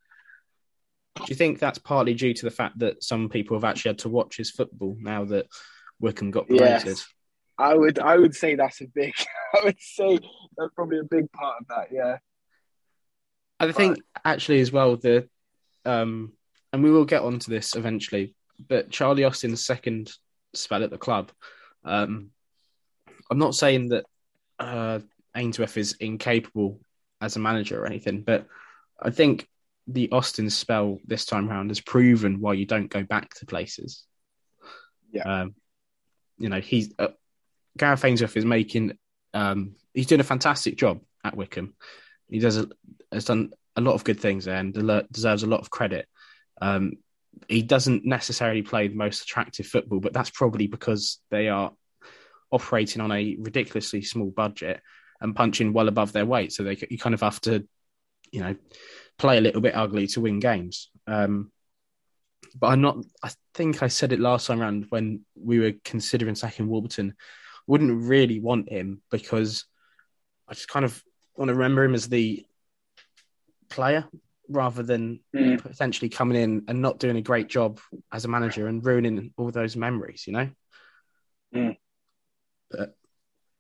[1.17, 3.99] do you think that's partly due to the fact that some people have actually had
[3.99, 5.47] to watch his football now that
[6.01, 6.87] Wycombe got promoted?
[6.87, 7.14] Yes.
[7.59, 9.15] I would I would say that's a big
[9.55, 10.19] I would say
[10.57, 12.19] that's probably a big part of that, yeah.
[13.61, 15.29] I think actually as well the
[15.85, 16.33] um
[16.73, 18.35] and we will get onto this eventually,
[18.69, 20.13] but Charlie Austin's second
[20.55, 21.31] spell at the club.
[21.85, 22.31] Um
[23.31, 24.05] I'm not saying that
[24.59, 25.01] uh
[25.37, 26.81] Ainsworth is incapable
[27.21, 28.47] as a manager or anything, but
[29.01, 29.49] I think
[29.87, 34.05] the Austin spell this time around has proven why you don't go back to places.
[35.13, 35.23] Yeah.
[35.23, 35.55] Um,
[36.39, 37.09] you know, he's uh,
[37.77, 38.97] Gareth Ainsworth is making
[39.33, 41.75] um, he's doing a fantastic job at Wycombe.
[42.29, 42.69] He does a,
[43.13, 44.73] has done a lot of good things there and
[45.11, 46.07] deserves a lot of credit.
[46.61, 46.93] Um,
[47.49, 51.73] he doesn't necessarily play the most attractive football, but that's probably because they are
[52.53, 54.81] operating on a ridiculously small budget
[55.21, 56.53] and punching well above their weight.
[56.53, 57.67] So they you kind of have to,
[58.31, 58.55] you know,
[59.19, 60.91] play a little bit ugly to win games.
[61.07, 61.51] Um,
[62.59, 62.99] but I'm not.
[63.23, 67.15] I think I said it last time around when we were considering sacking Warburton.
[67.67, 69.65] Wouldn't really want him because
[70.49, 71.03] I just kind of
[71.37, 72.45] want to remember him as the
[73.71, 74.07] player
[74.49, 75.61] rather than mm.
[75.61, 77.81] potentially coming in and not doing a great job
[78.13, 80.25] as a manager and ruining all those memories.
[80.27, 80.51] You know.
[81.55, 81.77] Mm.
[82.71, 82.95] But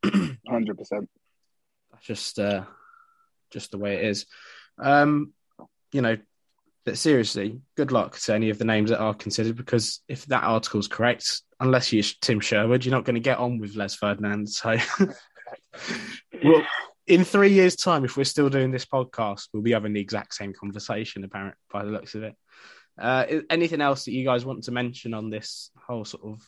[0.48, 1.08] hundred percent.
[1.92, 2.64] That's just uh,
[3.50, 4.26] just the way it is.
[4.78, 5.32] Um,
[5.92, 6.18] you know,
[6.84, 10.44] but seriously, good luck to any of the names that are considered because if that
[10.44, 13.94] article is correct, unless you're Tim Sherwood, you're not going to get on with Les
[13.94, 14.48] Ferdinand.
[14.48, 14.76] So,
[16.44, 16.66] well,
[17.06, 20.34] in three years' time, if we're still doing this podcast, we'll be having the exact
[20.34, 22.34] same conversation, apparent by the looks of it.
[22.98, 26.40] Uh, anything else that you guys want to mention on this whole sort of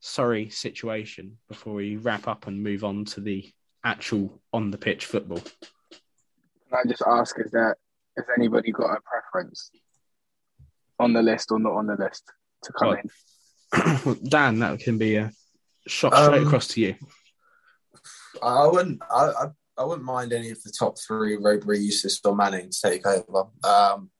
[0.00, 3.48] sorry situation before we wrap up and move on to the
[3.84, 5.40] actual on the pitch football?
[5.40, 7.76] Can I just ask, is that
[8.16, 9.70] has anybody got a preference
[10.98, 12.32] on the list or not on the list
[12.64, 13.10] to come well, in?
[14.28, 15.30] Dan, that can be a
[15.86, 16.94] shot straight um, across to you.
[18.42, 19.00] I wouldn't.
[19.10, 19.46] I, I,
[19.78, 23.48] I wouldn't mind any of the top three: Rowberry, Eustace, or Manning to take over.
[23.64, 24.10] Um,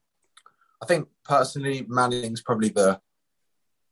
[0.81, 2.99] I think personally, Manning's probably the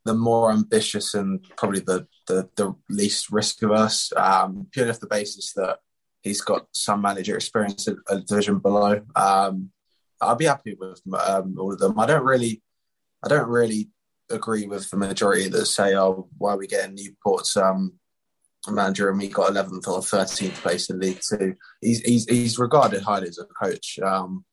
[0.04, 5.06] the more ambitious and probably the the, the least risk averse, um, purely off the
[5.06, 5.78] basis that
[6.22, 9.00] he's got some manager experience at a division below.
[9.16, 9.70] Um,
[10.20, 11.98] I'll be happy with um, all of them.
[11.98, 12.62] I don't really,
[13.24, 13.90] I don't really
[14.32, 17.94] agree with the majority that say, "Oh, why are we getting Newport's um,
[18.68, 21.54] manager and we got 11th or 13th place in League Two?
[21.80, 24.44] He's he's, he's regarded highly as a coach, um,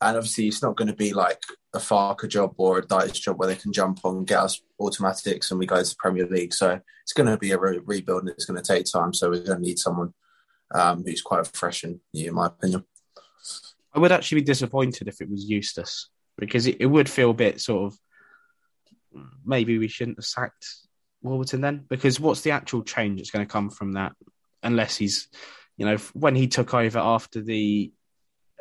[0.00, 1.42] and obviously it's not going to be like
[1.74, 5.50] a Farke job or a Dyche job where they can jump on, get us automatics,
[5.50, 6.54] and we go to the Premier League.
[6.54, 9.14] So it's going to be a re- rebuild, and it's going to take time.
[9.14, 10.12] So we're going to need someone
[10.74, 12.84] um, who's quite fresh and new, in my opinion.
[13.94, 16.08] I would actually be disappointed if it was Eustace
[16.38, 17.98] because it, it would feel a bit sort of
[19.44, 20.66] maybe we shouldn't have sacked
[21.22, 24.12] Warburton then because what's the actual change that's going to come from that
[24.62, 25.28] unless he's
[25.76, 27.92] you know when he took over after the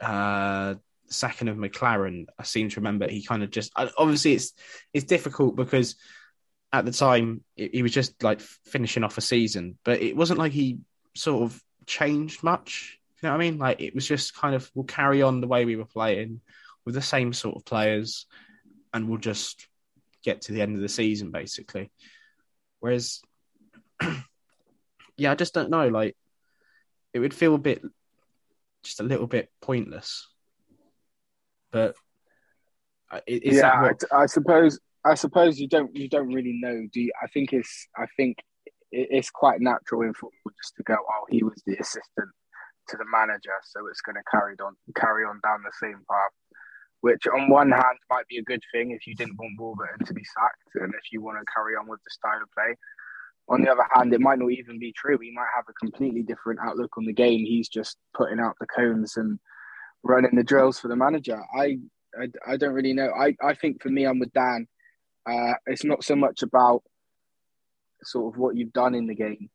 [0.02, 0.76] uh
[1.08, 4.54] sacking of McClaren, I seem to remember he kind of just obviously it's
[4.94, 5.96] it's difficult because
[6.72, 10.54] at the time he was just like finishing off a season but it wasn't like
[10.54, 10.80] he
[11.14, 13.60] sort of changed much you know what I mean?
[13.60, 16.42] Like it was just kind of we'll carry on the way we were playing
[16.86, 18.26] with the same sort of players,
[18.94, 19.68] and we'll just
[20.24, 21.92] get to the end of the season basically.
[22.80, 23.22] Whereas,
[25.18, 25.88] yeah, I just don't know.
[25.88, 26.16] Like
[27.14, 27.82] it would feel a bit,
[28.84, 30.28] just a little bit pointless.
[31.72, 31.96] But
[33.10, 34.04] uh, is yeah, what...
[34.12, 34.80] I, I suppose.
[35.04, 35.96] I suppose you don't.
[35.96, 36.88] You don't really know.
[36.92, 37.12] Do you?
[37.22, 37.88] I think it's.
[37.98, 38.38] I think
[38.92, 42.30] it's quite natural in football just to go, "Oh, he was the assistant
[42.90, 46.32] to the manager, so it's going to carry on carry on down the same path.
[47.02, 50.14] Which, on one hand, might be a good thing if you didn't want Warburton to
[50.14, 52.76] be sacked, and if you want to carry on with the style of play.
[53.50, 55.18] On the other hand, it might not even be true.
[55.20, 57.40] He might have a completely different outlook on the game.
[57.40, 59.40] He's just putting out the cones and
[60.04, 61.42] running the drills for the manager.
[61.58, 61.80] I,
[62.20, 63.12] I, I don't really know.
[63.20, 64.68] I, I think for me, I'm with Dan.
[65.26, 66.84] Uh, it's not so much about
[68.04, 69.50] sort of what you've done in the game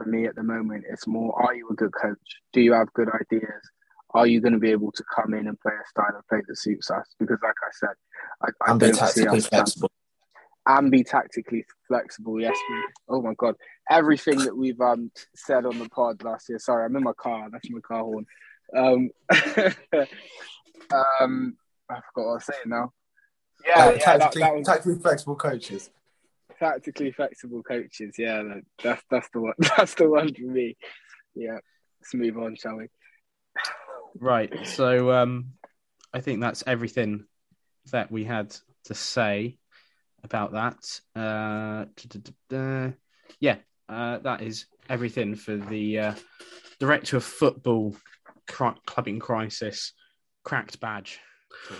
[0.00, 2.16] for me at the moment, it's more are you a good coach?
[2.54, 3.70] Do you have good ideas?
[4.14, 6.40] Are you going to be able to come in and play a style of play
[6.46, 7.06] that suits us?
[7.18, 7.94] Because, like I said,
[8.42, 9.90] I, I and be tactically flexible.
[10.66, 12.40] And be tactically flexible.
[12.40, 12.56] Yes.
[13.08, 13.54] Oh my God!
[13.88, 16.58] Everything that we've um, said on the pod last year.
[16.58, 17.48] Sorry, I'm in my car.
[17.50, 18.26] That's my car horn.
[18.76, 19.10] Um,
[21.20, 21.56] um,
[21.88, 22.92] I forgot what I was saying now.
[23.66, 24.66] Yeah, uh, yeah tactically, that, that was...
[24.66, 25.90] tactically flexible coaches.
[26.58, 28.14] tactically flexible coaches.
[28.18, 28.42] Yeah,
[28.82, 29.54] that's that's the one.
[29.76, 30.76] That's the one for me.
[31.34, 31.58] Yeah,
[32.00, 32.88] let's move on, shall we?
[34.18, 34.66] Right.
[34.66, 35.52] So, um,
[36.12, 37.26] I think that's everything
[37.92, 39.58] that we had to say
[40.24, 41.00] about that.
[41.14, 41.86] Uh,
[43.40, 43.56] yeah,
[43.88, 46.14] uh, that is everything for the uh,
[46.78, 47.94] director of football
[48.46, 49.92] clubbing crisis
[50.44, 51.20] cracked badge.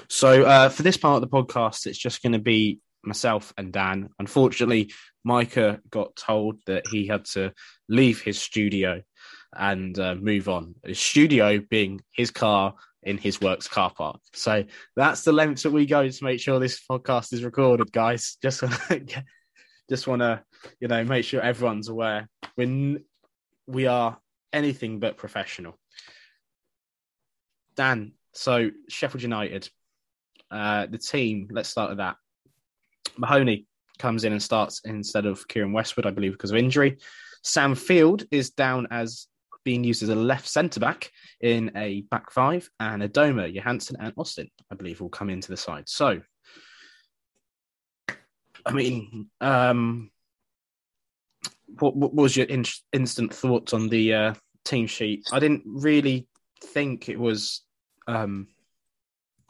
[0.08, 3.72] So uh, for this part of the podcast, it's just going to be myself and
[3.72, 4.10] Dan.
[4.18, 4.92] Unfortunately,
[5.24, 7.52] Micah got told that he had to
[7.88, 9.02] leave his studio
[9.56, 10.74] and uh, move on.
[10.84, 14.20] His studio being his car in his works car park.
[14.34, 14.64] So
[14.96, 18.36] that's the lengths that we go to make sure this podcast is recorded, guys.
[18.42, 18.62] Just
[19.88, 20.42] just want to
[20.80, 23.04] you know make sure everyone's aware when
[23.66, 24.18] we are
[24.52, 25.78] anything but professional.
[27.76, 29.68] Dan, so Sheffield United,
[30.50, 31.48] uh, the team.
[31.50, 32.16] Let's start with that.
[33.16, 33.66] Mahoney
[33.98, 36.98] comes in and starts instead of Keiren Westwood, I believe, because of injury.
[37.42, 39.28] Sam Field is down as
[39.64, 44.12] being used as a left centre back in a back five, and Adomah, Johansen, and
[44.16, 45.88] Austin, I believe, will come into the side.
[45.88, 46.20] So,
[48.66, 50.10] I mean, um,
[51.78, 55.28] what, what was your in- instant thoughts on the uh, team sheet?
[55.32, 56.26] I didn't really
[56.62, 57.62] think it was
[58.06, 58.48] um,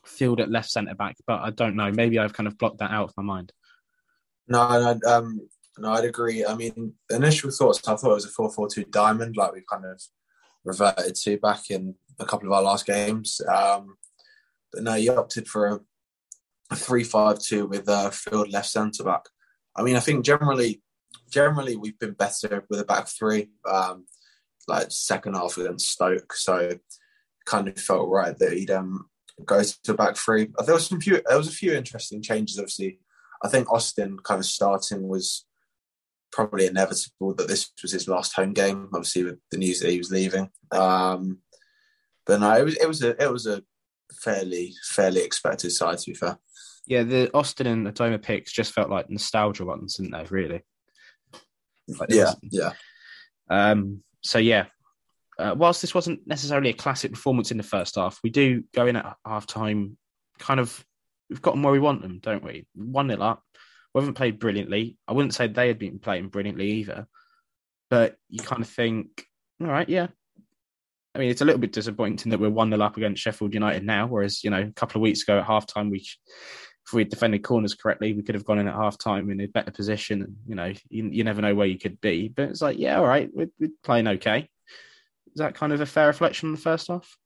[0.04, 1.90] Field at left centre back, but I don't know.
[1.92, 3.52] Maybe I've kind of blocked that out of my mind.
[4.48, 6.44] No, no, um, no, I'd agree.
[6.44, 9.66] I mean, initial thoughts, I thought it was a 4 4 2 diamond, like we've
[9.70, 10.00] kind of
[10.64, 13.40] reverted to back in a couple of our last games.
[13.48, 13.96] Um,
[14.72, 15.80] but no, you opted for a,
[16.70, 19.24] a 3 5 2 with a field left centre back.
[19.76, 20.82] I mean, I think generally,
[21.30, 24.06] generally we've been better with a back three, um,
[24.68, 26.34] like second half against Stoke.
[26.34, 26.72] So
[27.46, 29.06] kind of felt right that he'd um,
[29.44, 30.48] go to back three.
[30.64, 32.58] There was some few, there was a few interesting changes.
[32.58, 32.98] Obviously,
[33.42, 35.46] I think Austin kind of starting was
[36.32, 38.88] probably inevitable that this was his last home game.
[38.92, 40.50] Obviously, with the news that he was leaving.
[40.72, 41.38] Um,
[42.26, 43.62] but no, it was it was a it was a
[44.12, 46.38] fairly fairly expected side to be fair.
[46.86, 50.24] Yeah, the Austin and Adomah picks just felt like nostalgia ones, didn't they?
[50.30, 50.62] Really.
[51.88, 52.72] Like yeah, yeah.
[53.48, 54.02] Um.
[54.22, 54.66] So yeah,
[55.38, 58.86] uh, whilst this wasn't necessarily a classic performance in the first half, we do go
[58.86, 59.96] in at half time
[60.38, 60.84] kind of
[61.28, 62.66] we've got them where we want them, don't we?
[62.74, 63.42] One nil up.
[63.94, 64.96] We haven't played brilliantly.
[65.08, 67.06] I wouldn't say they had been playing brilliantly either,
[67.88, 69.26] but you kind of think,
[69.60, 70.08] all right, yeah.
[71.14, 73.84] I mean, it's a little bit disappointing that we're one nil up against Sheffield United
[73.84, 76.06] now, whereas you know a couple of weeks ago at half time we.
[76.86, 79.46] If we defended corners correctly, we could have gone in at half time in a
[79.46, 80.38] better position.
[80.48, 83.06] You know, you, you never know where you could be, but it's like, yeah, all
[83.06, 84.48] right, we're, we're playing okay.
[85.26, 87.16] Is that kind of a fair reflection on the first half?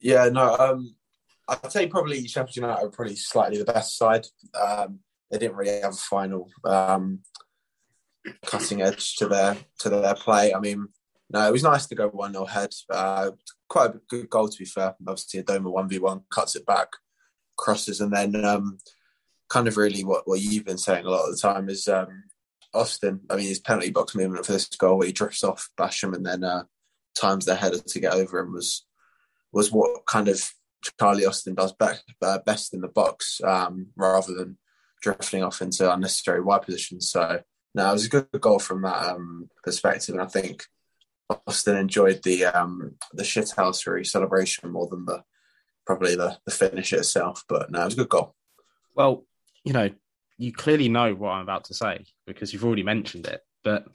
[0.00, 0.94] Yeah, no, um,
[1.48, 4.26] I'd say probably Sheffield United are probably slightly the best side.
[4.60, 4.98] Um,
[5.32, 7.20] they didn't really have a final um,
[8.44, 10.54] cutting edge to their to their play.
[10.54, 10.88] I mean,
[11.30, 12.74] no, it was nice to go one 0 head.
[12.90, 13.30] Uh,
[13.68, 14.94] quite a good goal to be fair.
[15.00, 16.88] Obviously, Adomah one v one cuts it back,
[17.56, 18.76] crosses, and then um,
[19.48, 22.24] kind of really what, what you've been saying a lot of the time is um,
[22.74, 23.22] Austin.
[23.30, 26.26] I mean, his penalty box movement for this goal where he drifts off Basham and
[26.26, 26.64] then uh,
[27.14, 28.84] times the header to get over him was
[29.50, 30.42] was what kind of
[30.98, 34.58] Charlie Austin does best, uh, best in the box um, rather than
[35.02, 37.10] drifting off into unnecessary wide positions.
[37.10, 37.40] So
[37.74, 40.64] no, it was a good goal from that um, perspective, and I think
[41.46, 45.22] Austin enjoyed the um, the shithousery celebration more than the
[45.86, 47.44] probably the, the finish itself.
[47.48, 48.34] But no, it was a good goal.
[48.94, 49.24] Well,
[49.64, 49.90] you know,
[50.38, 53.40] you clearly know what I'm about to say because you've already mentioned it.
[53.64, 53.86] But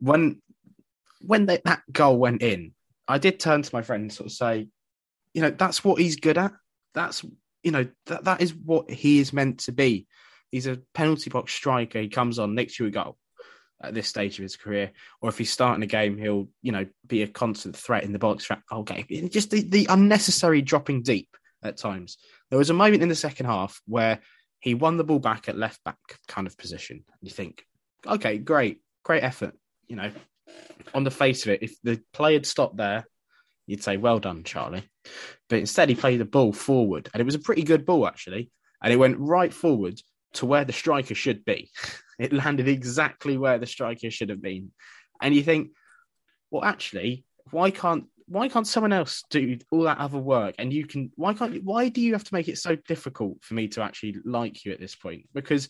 [0.00, 0.40] when
[1.20, 2.72] when they, that goal went in,
[3.06, 4.68] I did turn to my friend and sort of say,
[5.34, 6.52] you know, that's what he's good at.
[6.94, 7.24] That's
[7.62, 10.06] you know that that is what he is meant to be.
[10.50, 12.00] He's a penalty box striker.
[12.00, 13.16] He comes on next to a goal
[13.82, 16.86] at this stage of his career, or if he's starting a game, he'll you know
[17.06, 19.06] be a constant threat in the box whole game.
[19.30, 21.28] Just the, the unnecessary dropping deep
[21.62, 22.18] at times.
[22.50, 24.20] There was a moment in the second half where
[24.60, 27.04] he won the ball back at left back kind of position.
[27.20, 27.64] You think,
[28.06, 29.54] okay, great, great effort.
[29.86, 30.10] You know,
[30.94, 33.06] on the face of it, if the play had stopped there,
[33.66, 34.88] you'd say, well done, Charlie.
[35.48, 38.50] But instead, he played the ball forward, and it was a pretty good ball, actually.
[38.82, 40.00] And it went right forward
[40.34, 41.70] to where the striker should be.
[42.18, 44.72] It landed exactly where the striker should have been.
[45.22, 45.70] And you think,
[46.50, 50.84] well, actually, why can't why can't someone else do all that other work and you
[50.84, 53.68] can why can't you why do you have to make it so difficult for me
[53.68, 55.68] to actually like you at this point because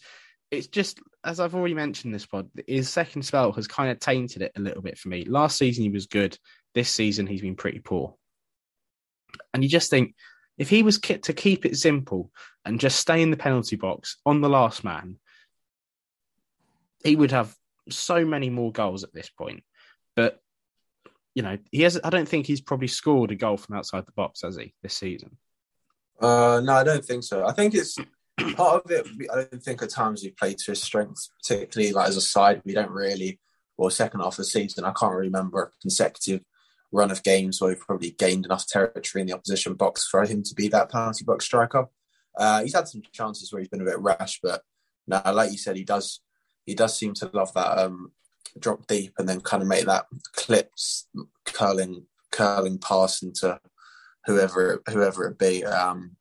[0.51, 4.43] it's just as I've already mentioned this pod, his second spell has kind of tainted
[4.43, 5.25] it a little bit for me.
[5.25, 6.39] Last season he was good.
[6.75, 8.15] This season he's been pretty poor.
[9.53, 10.15] And you just think
[10.57, 12.31] if he was to keep it simple
[12.65, 15.17] and just stay in the penalty box on the last man,
[17.05, 17.55] he would have
[17.89, 19.63] so many more goals at this point.
[20.17, 20.41] But
[21.35, 22.01] you know, he has.
[22.03, 24.95] I don't think he's probably scored a goal from outside the box, has he, this
[24.95, 25.37] season?
[26.21, 27.47] Uh, no, I don't think so.
[27.47, 27.97] I think it's
[28.57, 29.07] part of it.
[29.33, 32.63] I don't think at times we played to his strengths, particularly like as a side.
[32.65, 33.39] We don't really,
[33.77, 36.43] well, second half of the season, I can't remember a consecutive
[36.93, 40.43] run of games where we've probably gained enough territory in the opposition box for him
[40.43, 41.87] to be that penalty box striker.
[42.37, 44.63] Uh, he's had some chances where he's been a bit rash, but
[45.07, 46.21] now, like you said, he does
[46.67, 48.13] he does seem to love that um,
[48.59, 51.09] drop deep and then kind of make that clips
[51.47, 53.59] curling curling pass into
[54.27, 55.65] whoever whoever it be.
[55.65, 56.17] Um,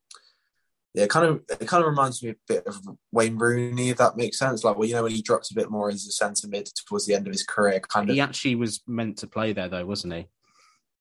[0.93, 2.80] yeah, it kind of it kind of reminds me a bit of
[3.11, 4.63] Wayne Rooney, if that makes sense.
[4.63, 7.05] Like, well, you know, when he dropped a bit more as a centre mid towards
[7.05, 8.15] the end of his career, kind of.
[8.15, 10.28] He actually was meant to play there, though, wasn't he?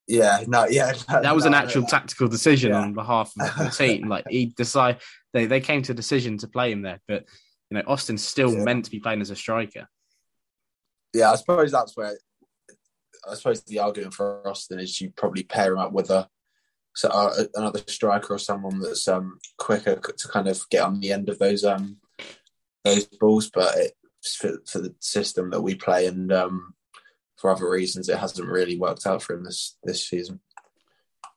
[0.09, 2.81] Yeah, no, yeah, that, that was no, an actual no, tactical decision yeah.
[2.81, 4.09] on behalf of the team.
[4.15, 5.01] like he decided
[5.33, 7.25] they they came to a decision to play him there, but
[7.71, 8.65] you know Austin's still Yeah.
[8.65, 9.89] meant to be playing as a striker.
[11.13, 12.17] yeah, I suppose that's where
[13.29, 16.29] I suppose the argument for Austin is you probably pair him up with a
[16.95, 21.13] so uh, another striker or someone that's um quicker to kind of get on the
[21.13, 21.97] end of those um
[22.85, 23.75] those balls, but
[24.23, 26.75] it's for, for the system that we play and um
[27.37, 30.41] for other reasons it hasn't really worked out for him this this season.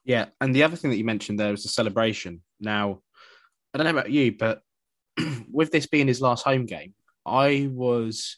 [0.04, 2.42] Yeah, and the other thing that you mentioned there was the celebration.
[2.58, 3.02] Now,
[3.72, 4.62] I don't know about you, but
[5.50, 6.94] with this being his last home game,
[7.24, 8.36] I was.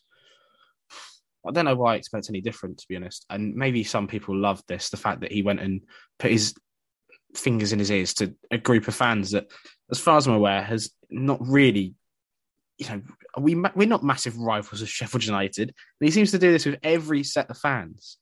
[1.44, 3.26] I don't know why I expect any different, to be honest.
[3.28, 5.80] And maybe some people loved this the fact that he went and
[6.20, 6.54] put his
[7.34, 9.50] fingers in his ears to a group of fans that,
[9.90, 11.94] as far as I'm aware, has not really.
[12.82, 13.02] You know,
[13.38, 16.78] we we're not massive rivals of Sheffield United, and he seems to do this with
[16.82, 18.18] every set of fans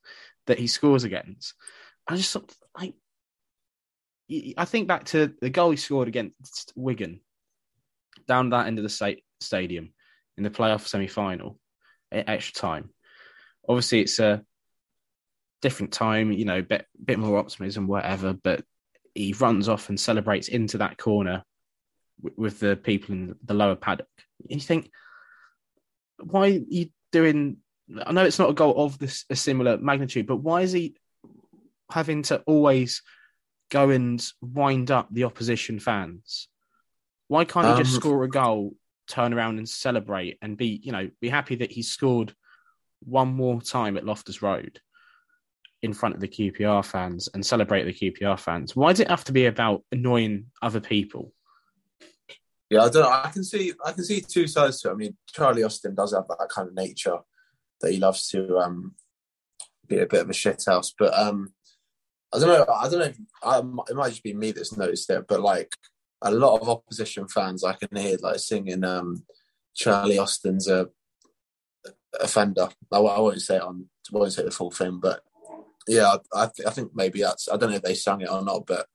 [0.47, 1.53] that he scores against.
[2.07, 2.95] I just thought, like,
[4.57, 7.21] I think back to the goal he scored against Wigan
[8.27, 9.93] down that end of the sta- stadium
[10.37, 11.59] in the playoff semi final
[12.11, 12.89] extra time.
[13.67, 14.43] Obviously, it's a
[15.61, 18.33] different time, you know, bit bit more optimism, whatever.
[18.33, 18.63] But
[19.13, 21.43] he runs off and celebrates into that corner
[22.23, 24.07] w- with the people in the lower paddock.
[24.49, 24.89] And you think,
[26.19, 27.57] why are you doing?
[28.05, 30.95] I know it's not a goal of this a similar magnitude, but why is he
[31.91, 33.01] having to always
[33.69, 36.47] go and wind up the opposition fans?
[37.27, 38.75] Why can't he just Um, score a goal,
[39.07, 42.33] turn around and celebrate, and be you know be happy that he scored
[43.03, 44.79] one more time at Loftus Road
[45.81, 48.75] in front of the QPR fans and celebrate the QPR fans?
[48.75, 51.33] Why does it have to be about annoying other people?
[52.71, 53.09] Yeah, I don't know.
[53.11, 54.91] I can see I can see two sides to it.
[54.93, 57.17] I mean, Charlie Austin does have that kind of nature
[57.81, 58.95] that he loves to um,
[59.89, 60.93] be a bit of a shithouse.
[60.97, 61.51] But um,
[62.33, 62.73] I don't know.
[62.73, 63.05] I don't know.
[63.07, 65.75] If, um, it might just be me that's noticed it, but like
[66.21, 69.25] a lot of opposition fans, I can hear like singing um,
[69.75, 70.87] Charlie Austin's a
[72.21, 72.69] offender.
[72.89, 73.87] I, I won't say it on.
[74.13, 75.19] I won't say the full thing, but
[75.89, 77.49] yeah, I, I, th- I think maybe that's.
[77.49, 78.85] I don't know if they sang it or not, but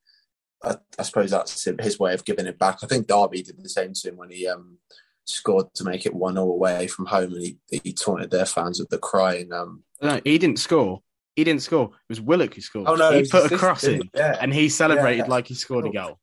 [0.65, 2.79] I, I suppose that's his way of giving it back.
[2.83, 4.79] I think Derby did the same to him when he um,
[5.25, 8.79] scored to make it one 0 away from home, and he, he taunted their fans
[8.81, 9.53] with the crying.
[9.53, 11.03] Um, No, he didn't score.
[11.35, 11.87] He didn't score.
[11.87, 12.89] It was Willock who scored.
[12.89, 15.31] oh no, he put a cross in Yeah, and he celebrated Yeah.
[15.31, 16.19] like he scored a goal.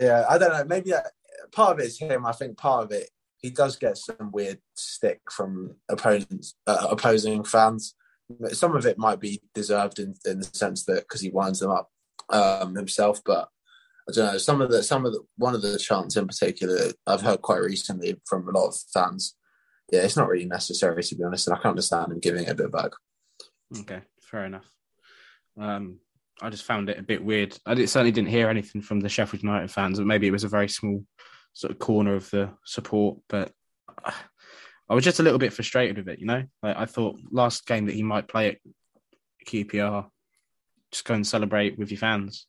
[0.00, 0.24] yeah.
[0.28, 0.64] I don't know.
[0.64, 1.08] Maybe that,
[1.52, 2.24] part of it is him.
[2.24, 7.44] I think part of it he does get some weird stick from opponents, uh, opposing
[7.44, 7.94] fans.
[8.48, 11.70] Some of it might be deserved in, in the sense that because he winds them
[11.70, 11.90] up
[12.30, 13.48] um, himself, but
[14.08, 14.38] I don't know.
[14.38, 17.60] Some of the some of the one of the chants in particular I've heard quite
[17.60, 19.36] recently from a lot of fans.
[19.90, 22.50] Yeah, it's not really necessary to be honest, and I can't understand him giving it
[22.50, 22.90] a bit back.
[23.80, 24.70] Okay, fair enough.
[25.58, 25.98] Um,
[26.40, 27.58] I just found it a bit weird.
[27.66, 30.44] I did, certainly didn't hear anything from the Sheffield United fans, but maybe it was
[30.44, 31.04] a very small
[31.52, 33.18] sort of corner of the support.
[33.28, 33.52] But
[34.88, 36.20] I was just a little bit frustrated with it.
[36.20, 38.58] You know, like, I thought last game that he might play at
[39.46, 40.06] QPR,
[40.92, 42.46] just go and celebrate with your fans.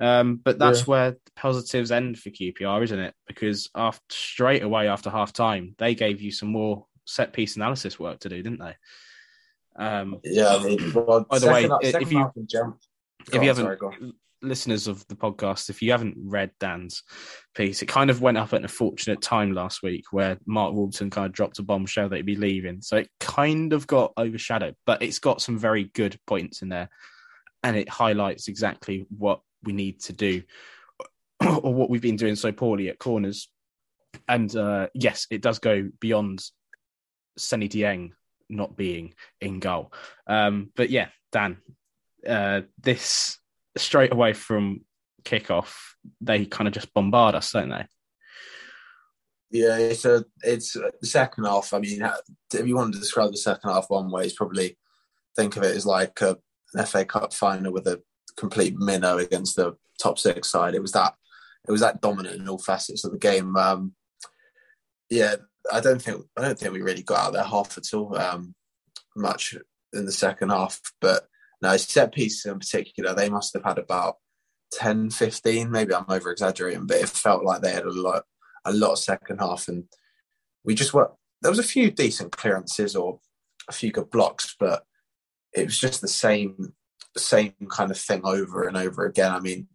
[0.00, 0.84] Um, but that's Yeah.
[0.86, 3.14] where the positives end for QPR, isn't it?
[3.26, 7.98] Because after straight away after half time, they gave you some more set piece analysis
[7.98, 8.74] work to do, didn't they?
[9.76, 13.48] Um, Yeah, I mean, well, By the way, second- if you- half if Go you
[13.48, 13.92] haven't sorry, go
[14.42, 17.04] listeners of the podcast, if you haven't read Dan's
[17.54, 21.10] piece, it kind of went up at an unfortunate time last week where Mark Warburton
[21.10, 22.82] kind of dropped a bombshell that he'd be leaving.
[22.82, 26.88] So it kind of got overshadowed, but it's got some very good points in there.
[27.62, 30.42] And it highlights exactly what we need to do
[31.40, 33.48] or what we've been doing so poorly at corners.
[34.28, 36.44] And uh, yes, it does go beyond
[37.38, 38.10] Seny Dieng
[38.48, 39.92] not being in goal.
[40.26, 41.58] Um, but yeah, Dan,
[42.28, 43.38] uh, this
[43.76, 44.82] straight away from
[45.24, 45.74] kickoff,
[46.20, 47.86] they kind of just bombard us, don't they?
[49.50, 51.74] Yeah, it's a it's the second half.
[51.74, 52.02] I mean,
[52.54, 54.78] if you want to describe the second half one way, it's probably
[55.36, 56.38] think of it as like a,
[56.86, 58.02] FA Cup final with a
[58.36, 60.74] complete minnow against the top six side.
[60.74, 61.14] It was that
[61.66, 63.56] it was that dominant in all facets of the game.
[63.56, 63.94] Um,
[65.10, 65.36] yeah,
[65.72, 68.54] I don't think I don't think we really got out there half at all um,
[69.16, 69.54] much
[69.92, 70.80] in the second half.
[71.00, 71.28] But
[71.60, 74.16] no, set pieces in particular, they must have had about
[74.72, 78.24] 10, 15, maybe I'm over exaggerating, but it felt like they had a lot
[78.64, 79.84] a lot of second half and
[80.64, 81.10] we just were
[81.40, 83.18] there was a few decent clearances or
[83.68, 84.84] a few good blocks, but
[85.54, 86.74] it was just the same
[87.16, 89.32] same kind of thing over and over again.
[89.32, 89.68] I mean,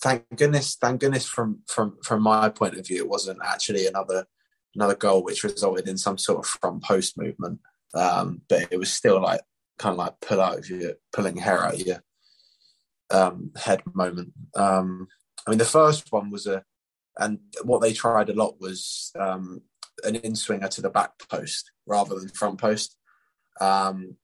[0.00, 4.26] thank goodness, thank goodness from from from my point of view, it wasn't actually another
[4.74, 7.60] another goal which resulted in some sort of front post movement.
[7.94, 9.40] Um, but it was still like
[9.78, 12.02] kind of like pull out of your pulling hair out of your
[13.10, 14.32] um, head moment.
[14.54, 15.08] Um,
[15.46, 16.62] I mean, the first one was a,
[17.18, 19.62] and what they tried a lot was um,
[20.04, 22.96] an in swinger to the back post rather than front post.
[23.60, 24.16] Um,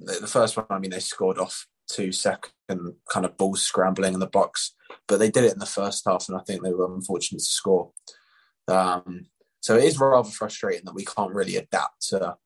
[0.00, 2.52] the, first one, I mean, they scored off two second
[3.08, 4.74] kind of balls scrambling in the box,
[5.06, 7.44] but they did it in the first half, and I think they were unfortunate to
[7.44, 7.90] score.
[8.68, 9.26] Um,
[9.60, 12.36] so it is rather frustrating that we can't really adapt to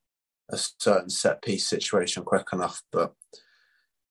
[0.51, 2.83] a certain set piece situation quick enough.
[2.93, 3.15] But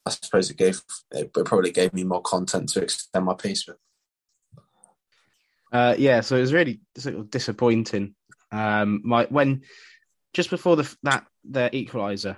[0.06, 0.82] I suppose it gave
[1.12, 3.78] it probably gave me more content to extend my piece with.
[5.72, 6.82] Uh, yeah, so it was really
[7.30, 8.16] disappointing.
[8.52, 9.62] Um, my when
[10.34, 12.38] just before the that the equaliser,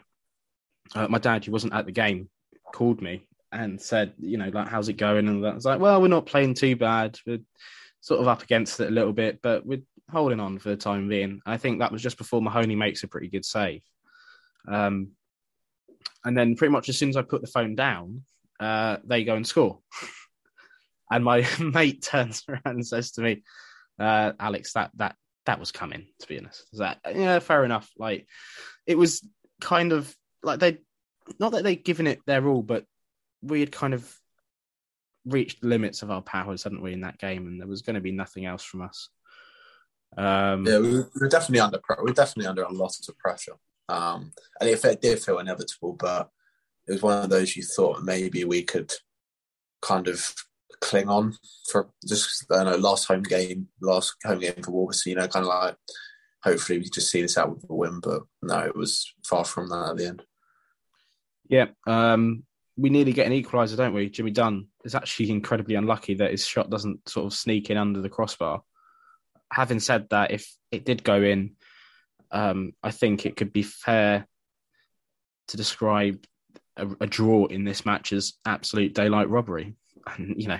[0.95, 2.29] uh, my dad, who wasn't at the game,
[2.73, 5.27] called me and said, you know, like, how's it going?
[5.27, 7.19] And I was like, well, we're not playing too bad.
[7.25, 7.41] We're
[7.99, 11.07] sort of up against it a little bit, but we're holding on for the time
[11.07, 11.41] being.
[11.45, 13.81] I think that was just before Mahoney makes a pretty good save.
[14.67, 15.11] Um,
[16.23, 18.23] and then pretty much as soon as I put the phone down,
[18.59, 19.79] uh, they go and score.
[21.11, 23.43] and my mate turns around and says to me,
[23.99, 25.15] uh, Alex, that that
[25.45, 26.65] that was coming, to be honest.
[26.71, 27.89] Is that yeah, fair enough.
[27.97, 28.27] Like
[28.87, 29.27] it was
[29.59, 30.79] kind of like they
[31.39, 32.85] not that they'd given it their all, but
[33.41, 34.17] we had kind of
[35.25, 37.95] reached the limits of our powers, hadn't we, in that game, and there was going
[37.95, 39.09] to be nothing else from us.
[40.17, 43.53] Um, yeah, we were definitely under we were definitely under a lot of pressure,
[43.87, 45.93] um, and it did feel inevitable.
[45.93, 46.29] But
[46.87, 48.91] it was one of those you thought maybe we could
[49.81, 50.33] kind of
[50.81, 51.37] cling on
[51.69, 55.11] for just I know last home game, last home game for Warburton.
[55.11, 55.75] You know, kind of like
[56.43, 58.01] hopefully we just see this out with a win.
[58.01, 60.23] But no, it was far from that at the end.
[61.51, 62.43] Yeah, um,
[62.77, 64.09] we nearly get an equaliser, don't we?
[64.09, 68.01] Jimmy Dunne is actually incredibly unlucky that his shot doesn't sort of sneak in under
[68.01, 68.63] the crossbar.
[69.51, 71.57] Having said that, if it did go in,
[72.31, 74.25] um, I think it could be fair
[75.49, 76.25] to describe
[76.77, 79.75] a, a, draw in this match as absolute daylight robbery.
[80.07, 80.59] And you know,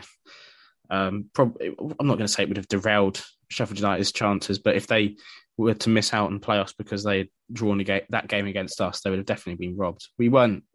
[0.89, 4.75] um, probably I'm not going to say it would have derailed Sheffield United's chances, but
[4.75, 5.15] if they
[5.55, 8.99] were to miss out on playoffs because they had drawn a that game against us,
[8.99, 10.09] they would have definitely been robbed.
[10.17, 10.65] We weren't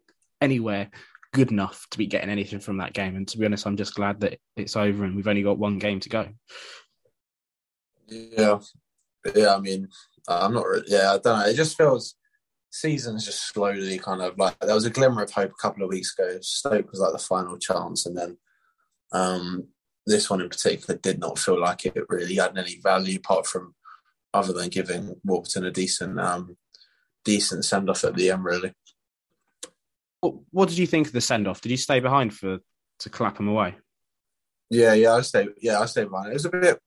[0.41, 0.89] anywhere
[1.33, 3.15] good enough to be getting anything from that game.
[3.15, 5.77] And to be honest, I'm just glad that it's over and we've only got one
[5.77, 6.27] game to go.
[8.07, 8.59] Yeah,
[9.35, 9.55] yeah.
[9.55, 9.87] I mean,
[10.27, 10.65] I'm not.
[10.87, 11.45] Yeah, I don't know.
[11.45, 12.15] It just feels
[12.71, 15.89] season's just slowly kind of like there was a glimmer of hope a couple of
[15.89, 16.37] weeks ago.
[16.41, 18.37] Stoke was like the final chance, and then
[19.11, 19.67] um,
[20.05, 23.75] this one in particular did not feel like it really had any value apart from
[24.33, 26.57] other than giving Warburton a decent um,
[27.25, 28.73] decent send off at the end, really.
[30.21, 31.61] What, what did you think of the send off?
[31.61, 32.59] Did you stay behind for
[32.99, 33.75] to clap him away?
[34.69, 35.49] Yeah, yeah, I stayed.
[35.61, 36.29] Yeah, I stayed behind.
[36.29, 36.79] It was a bit.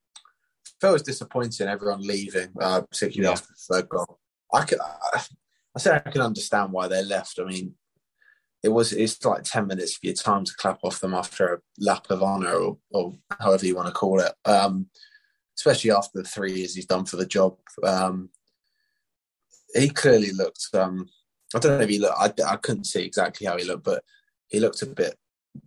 [0.79, 1.67] Felt was disappointing.
[1.67, 3.31] Everyone leaving, uh, particularly yeah.
[3.31, 4.19] after the third goal.
[4.53, 4.79] I could.
[4.81, 5.21] I,
[5.75, 7.39] I said I can understand why they left.
[7.39, 7.75] I mean,
[8.63, 11.59] it was it's like ten minutes of your time to clap off them after a
[11.79, 14.33] lap of honour or, or however you want to call it.
[14.45, 14.87] Um,
[15.57, 17.57] especially after the three years he's done for the job.
[17.83, 18.29] Um,
[19.73, 21.07] he clearly looked um,
[21.57, 22.41] I don't know if he looked.
[22.41, 24.03] I, I couldn't see exactly how he looked, but
[24.47, 25.15] he looked a bit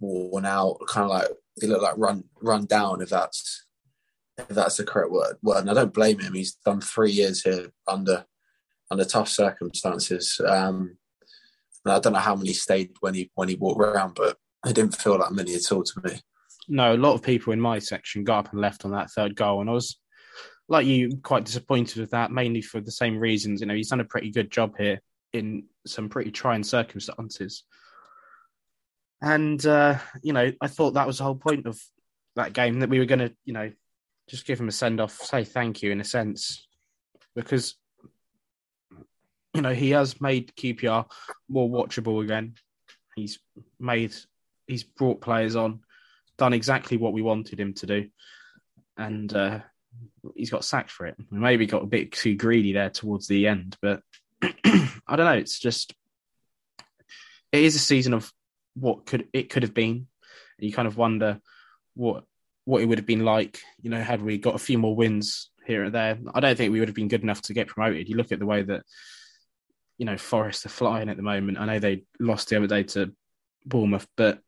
[0.01, 1.29] worn out, kind of like
[1.61, 3.03] he looked like run run down.
[3.03, 3.67] If that's
[4.39, 5.37] if that's the correct word.
[5.43, 6.35] Well, and I don't blame him.
[6.35, 8.25] He's done three years here under
[8.91, 10.41] under tough circumstances.
[10.47, 10.97] Um,
[11.85, 14.75] and I don't know how many stayed when he when he walked around, but it
[14.75, 16.21] didn't feel that many at all to me.
[16.69, 19.37] No, a lot of people in my section got up and left on that third
[19.37, 19.99] goal, and I was
[20.67, 23.61] like you, quite disappointed with that, mainly for the same reasons.
[23.61, 25.01] You know, he's done a pretty good job here
[25.35, 27.65] in some pretty trying circumstances.
[29.21, 31.81] And uh, you know, I thought that was the whole point of
[32.37, 33.73] that game that we were going to, you know,
[34.29, 36.67] just give him a send off, say thank you in a sense,
[37.35, 37.75] because
[39.53, 41.07] you know he has made QPR
[41.49, 42.55] more watchable again.
[43.15, 43.39] He's
[43.79, 44.15] made,
[44.67, 45.81] he's brought players on,
[46.39, 48.09] done exactly what we wanted him to do,
[48.97, 49.61] and uh,
[50.35, 51.17] he's got sacked for it.
[51.31, 54.01] We maybe got a bit too greedy there towards the end, but
[55.07, 55.33] I don't know.
[55.33, 55.95] It's just
[57.53, 58.33] it is a season of
[58.75, 60.07] what could it could have been.
[60.59, 61.41] You kind of wonder
[61.95, 62.25] what
[62.65, 65.51] what it would have been like, you know, had we got a few more wins
[65.67, 66.19] here and there.
[66.35, 68.09] I don't think we would have been good enough to get promoted.
[68.09, 68.83] You look at the way that
[69.99, 71.59] you know Forest are flying at the moment.
[71.59, 73.13] I know they lost the other day to
[73.65, 74.41] Bournemouth, but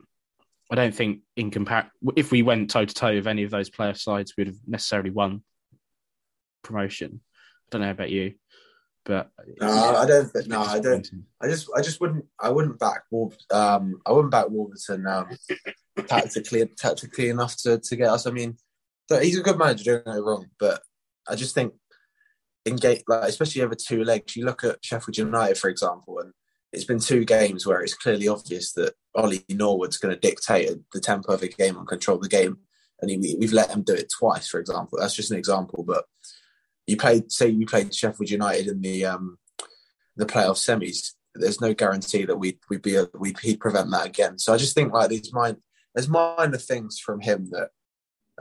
[0.71, 3.71] I don't think in compare if we went toe to toe with any of those
[3.71, 5.43] player sides, we'd have necessarily won
[6.63, 7.21] promotion.
[7.23, 8.35] I don't know about you,
[9.07, 9.31] but
[9.61, 10.49] no, I don't.
[10.49, 11.09] No, I don't.
[11.41, 12.27] I just, I just wouldn't.
[12.41, 13.47] I wouldn't back Wolves.
[13.51, 15.29] Um, I wouldn't back Warburton um,
[16.07, 18.27] tactically, tactically enough to to get us.
[18.27, 18.59] I mean,
[19.09, 20.83] he's a good manager, don't get me wrong, but
[21.29, 21.73] I just think
[22.65, 26.33] in gate, like especially over two legs, you look at Sheffield United, for example, and
[26.73, 31.01] it's been two games where it's clearly obvious that Ollie Norwood's going to dictate the
[31.01, 32.59] tempo of the game and control the game.
[33.01, 34.99] And he, we've let him do it twice, for example.
[34.99, 35.85] That's just an example.
[35.87, 36.05] But
[36.87, 39.39] you played, say, you played Sheffield United in the um,
[40.17, 41.13] the playoff semis.
[41.35, 44.39] There's no guarantee that we'd we'd be we'd he'd prevent that again.
[44.39, 45.59] So I just think like these mind
[45.95, 47.71] there's minor things from him that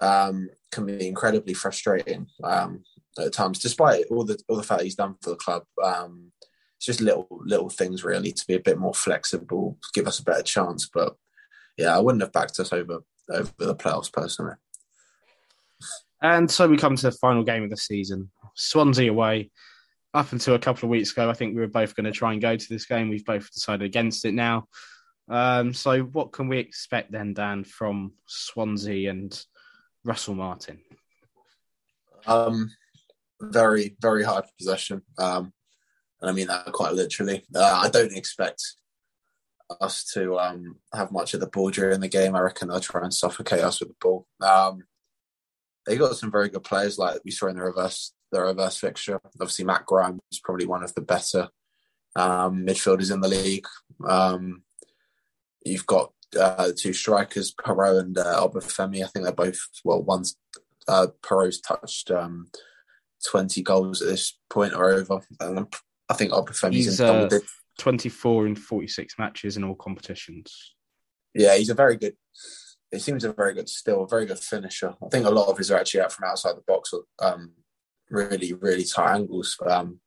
[0.01, 2.83] um, can be incredibly frustrating um,
[3.17, 5.63] at times, despite all the all the fact he's done for the club.
[5.83, 6.31] Um,
[6.77, 10.23] it's just little little things really to be a bit more flexible, give us a
[10.23, 10.89] better chance.
[10.93, 11.15] But
[11.77, 12.99] yeah, I wouldn't have backed us over
[13.31, 14.55] over the playoffs personally.
[16.25, 18.31] And so we come to the final game of the season.
[18.55, 19.51] Swansea away.
[20.11, 22.33] Up until a couple of weeks ago, I think we were both going to try
[22.33, 23.09] and go to this game.
[23.09, 24.67] We've both decided against it now.
[25.29, 29.39] Um, so, what can we expect then, Dan, from Swansea and
[30.03, 30.79] Russell Martin?
[32.25, 32.71] Um,
[33.39, 35.03] very, very high possession.
[35.19, 35.53] Um,
[36.21, 37.43] and I mean that quite literally.
[37.53, 38.63] Uh, I don't expect
[39.79, 42.35] us to um, have much of the ball during the game.
[42.35, 44.25] I reckon they'll try and suffocate us with the ball.
[44.41, 44.85] Um,
[45.85, 49.19] they got some very good players, like we saw in the reverse the reverse fixture.
[49.39, 51.49] Obviously, Matt Grimes is probably one of the better
[52.15, 53.67] um, midfielders in the league.
[54.07, 54.63] Um,
[55.63, 59.03] you've got uh, the two strikers, Piroe and uh, Obafemi.
[59.03, 60.01] I think they're both well.
[60.01, 60.35] One's
[60.87, 62.47] uh, Piroe's touched um,
[63.25, 65.21] twenty goals at this point or over.
[65.39, 65.67] And
[66.09, 67.29] I think Obafemi's he's uh,
[67.79, 70.73] twenty-four in forty-six matches in all competitions.
[71.33, 72.15] Yeah, he's a very good.
[72.95, 74.95] He seems a very good, still a very good finisher.
[75.03, 77.51] I think a lot of his are actually out from outside the box, um,
[78.09, 79.57] really, really tight angles.
[79.65, 79.99] Um,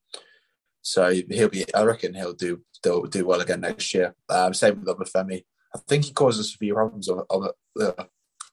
[0.82, 1.64] so he'll be.
[1.74, 4.14] I reckon he'll do do, do well again next year.
[4.28, 5.44] Um, same with Obafemi.
[5.74, 8.04] I think he caused us a few problems on, on uh,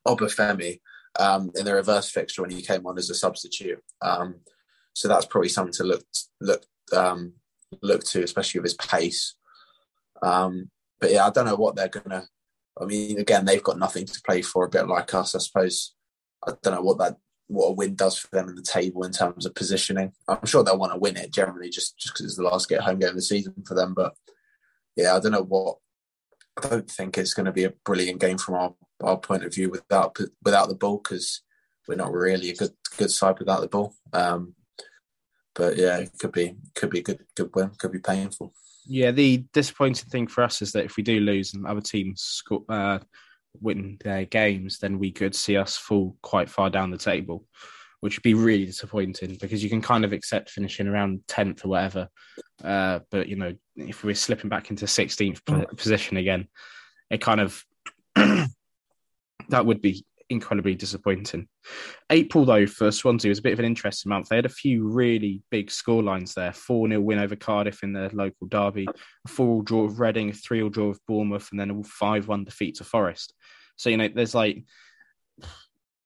[0.08, 0.80] Obafemi
[1.20, 3.82] um, in the reverse fixture when he came on as a substitute.
[4.02, 4.42] Um,
[4.94, 6.04] so that's probably something to look
[6.42, 7.34] look um,
[7.82, 9.36] look to, especially with his pace.
[10.22, 10.70] Um,
[11.00, 12.28] but yeah, I don't know what they're gonna.
[12.80, 15.94] I mean, again, they've got nothing to play for, a bit like us, I suppose.
[16.46, 17.18] I don't know what that
[17.48, 20.12] what a win does for them in the table in terms of positioning.
[20.28, 22.82] I'm sure they'll want to win it generally, just just because it's the last get
[22.82, 23.94] home game of the season for them.
[23.94, 24.14] But
[24.96, 25.78] yeah, I don't know what.
[26.64, 28.74] I don't think it's going to be a brilliant game from our,
[29.04, 31.42] our point of view without without the ball because
[31.88, 33.94] we're not really a good good side without the ball.
[34.14, 34.56] Um,
[35.54, 38.54] but yeah, it could be could be a good good win, could be painful.
[38.86, 42.22] Yeah, the disappointing thing for us is that if we do lose and other teams
[42.22, 43.00] score, uh,
[43.62, 47.46] win their games, then we could see us fall quite far down the table,
[48.02, 51.70] which would be really disappointing because you can kind of accept finishing around tenth or
[51.70, 52.10] whatever.
[52.64, 55.42] Uh, but you know, if we're slipping back into sixteenth
[55.78, 56.48] position again,
[57.10, 57.64] it kind of
[58.16, 61.48] that would be incredibly disappointing.
[62.10, 64.30] April, though, for Swansea was a bit of an interesting month.
[64.30, 67.94] They had a few really big score lines there 4 0 win over Cardiff in
[67.94, 71.60] their local derby, a 4 draw with Reading, a 3 0 draw with Bournemouth, and
[71.60, 73.34] then a 5 1 defeat to Forest.
[73.76, 74.64] So, you know, there's like.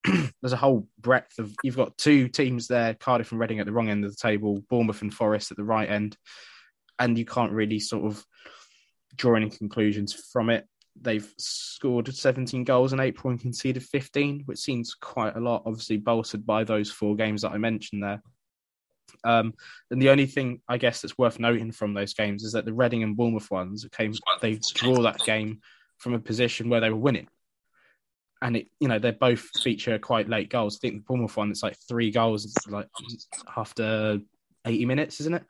[0.42, 3.74] there's a whole breadth of you've got two teams there, Cardiff and Reading at the
[3.74, 6.18] wrong end of the table, Bournemouth and Forest at the right end,
[6.98, 8.26] and you can't really sort of
[9.18, 10.66] draw any conclusions from it
[11.02, 15.98] they've scored 17 goals in April and conceded 15, which seems quite a lot, obviously
[15.98, 18.22] bolstered by those four games that I mentioned there.
[19.24, 19.54] Um,
[19.92, 22.74] and the only thing I guess that's worth noting from those games is that the
[22.74, 25.60] Reading and Bournemouth ones came they draw that game
[25.98, 27.28] from a position where they were winning.
[28.42, 30.78] And it, you know, they both feature quite late goals.
[30.78, 32.88] I think the Bournemouth one, it's like three goals, like
[33.58, 34.20] after
[34.66, 35.44] 80 minutes, isn't it?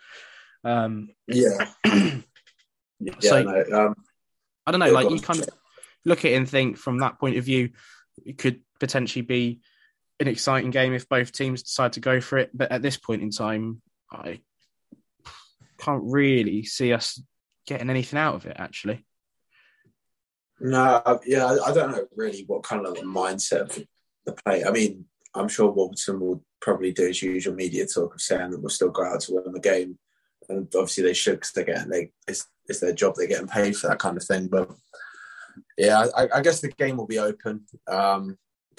[0.63, 1.69] Um, yeah.
[1.85, 3.13] yeah.
[3.19, 3.95] So, no, um,
[4.69, 5.49] I don't know, like you kind of
[6.05, 7.71] look at it and think from that point of view,
[8.23, 9.61] it could potentially be
[10.19, 12.51] an exciting game if both teams decide to go for it.
[12.53, 14.41] But at this point in time, I
[15.79, 17.19] can't really see us
[17.65, 19.07] getting anything out of it, actually.
[20.59, 23.87] No, yeah, I don't know really what kind of mindset of
[24.27, 24.63] the play.
[24.63, 28.59] I mean, I'm sure Warburton will probably do his usual media talk of saying that
[28.59, 29.97] we'll still go out to win the game,
[30.49, 33.75] and obviously they should because they're getting they it's, it's their job they're getting paid
[33.75, 34.47] for that kind of thing.
[34.47, 34.71] But
[35.77, 37.65] yeah, I, I guess the game will be open.
[37.87, 38.37] Um,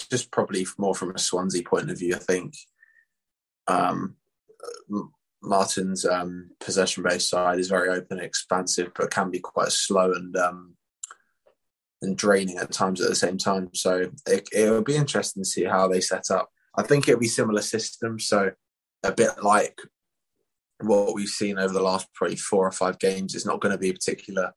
[0.09, 2.55] just probably more from a Swansea point of view, I think.
[3.67, 4.15] Um,
[5.43, 10.35] Martin's um, possession-based side is very open and expansive, but can be quite slow and
[10.37, 10.75] um,
[12.03, 13.69] and draining at times at the same time.
[13.73, 16.49] So it, it'll be interesting to see how they set up.
[16.75, 18.51] I think it'll be similar systems, so
[19.03, 19.79] a bit like
[20.83, 23.35] what we've seen over the last probably four or five games.
[23.35, 24.53] is not going to be a particular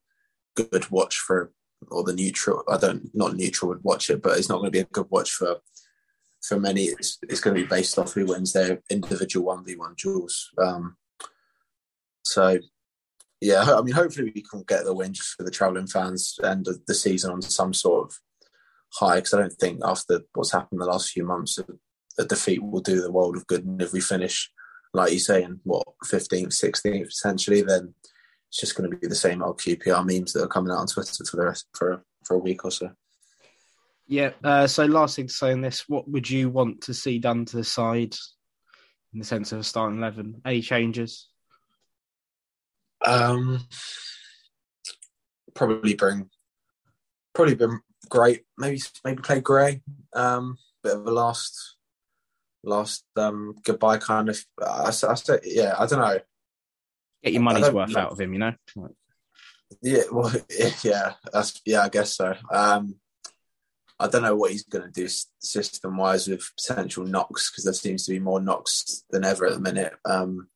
[0.55, 1.51] good watch for
[1.91, 2.63] or the neutral.
[2.69, 5.07] I don't not neutral would watch it, but it's not going to be a good
[5.09, 5.57] watch for
[6.41, 6.85] for many.
[6.85, 10.49] It's it's going to be based off who wins their individual one v one duels.
[10.57, 10.97] Um,
[12.23, 12.59] so
[13.41, 16.65] yeah, I mean, hopefully we can get the win just for the travelling fans and
[16.65, 18.19] the, the season on some sort of
[18.93, 19.15] high.
[19.15, 21.59] Because I don't think after what's happened the last few months,
[22.17, 23.65] a defeat will do the world of good.
[23.65, 24.51] And if we finish,
[24.95, 27.93] like you say, in what fifteenth, sixteenth, potentially, then
[28.49, 30.87] it's just going to be the same old QPR memes that are coming out on
[30.87, 32.91] Twitter for the rest for for a week or so.
[34.07, 34.31] Yeah.
[34.43, 37.45] Uh, so last thing to say on this, what would you want to see done
[37.45, 38.15] to the side
[39.13, 40.41] in the sense of a starting eleven?
[40.45, 41.27] Any changes?
[43.05, 43.59] Um,
[45.53, 46.29] probably bring,
[47.33, 47.79] probably been
[48.09, 48.43] great.
[48.57, 49.81] Maybe maybe play Gray.
[50.13, 51.74] Um, bit of a last,
[52.65, 54.43] last um goodbye kind of.
[54.61, 56.19] I, I said, yeah, I don't know.
[57.23, 57.99] Get your money's worth know.
[57.99, 58.53] out of him, you know.
[59.81, 60.31] Yeah, well,
[60.83, 62.35] yeah, that's yeah, I guess so.
[62.51, 62.95] Um,
[63.99, 65.07] I don't know what he's going to do
[65.39, 69.53] system wise with potential knocks because there seems to be more knocks than ever at
[69.53, 69.93] the minute.
[70.03, 70.49] Um,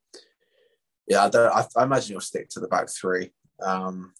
[1.07, 3.31] yeah, I, don't, I, I, imagine he'll stick to the back three.
[3.63, 4.13] Um,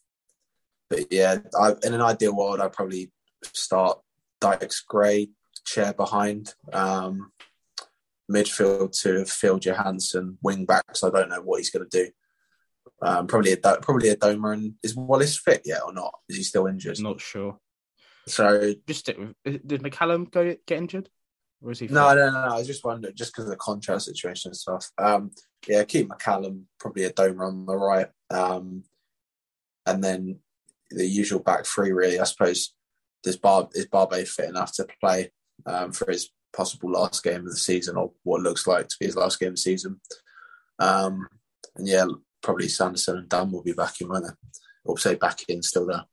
[0.90, 3.12] but yeah, I, in an ideal world, I'd probably
[3.44, 4.00] start
[4.40, 5.30] Dykes Gray
[5.66, 7.32] Chair behind um,
[8.30, 11.04] midfield to Phil Johansen wing backs.
[11.04, 12.12] I don't know what he's going to do.
[13.02, 14.54] Um, probably a probably Adomah.
[14.54, 16.14] And is Wallace fit yet or not?
[16.28, 17.00] Is he still injured?
[17.00, 17.58] Not sure.
[18.28, 19.36] So just stick with.
[19.44, 21.10] Did McCallum go get injured?
[21.62, 21.88] Or is he?
[21.88, 22.54] No, no, no, no.
[22.56, 24.90] I was just wondering, just because of the contract situation and stuff.
[24.98, 25.32] Um,
[25.68, 28.84] yeah, keep McCallum, probably Adomah on the right, um,
[29.86, 30.40] and then
[30.92, 31.92] the usual back three.
[31.92, 32.74] Really, I suppose.
[33.22, 35.32] Does Bar is Barbet fit enough to play
[35.66, 39.06] um, for his possible last game of the season, or what looks like to be
[39.06, 40.00] his last game of the season?
[40.80, 41.28] Um,
[41.76, 42.06] and yeah,
[42.42, 44.34] probably Sanderson and Dunne will be back in, won't they?
[44.86, 46.06] Or say back in, still there.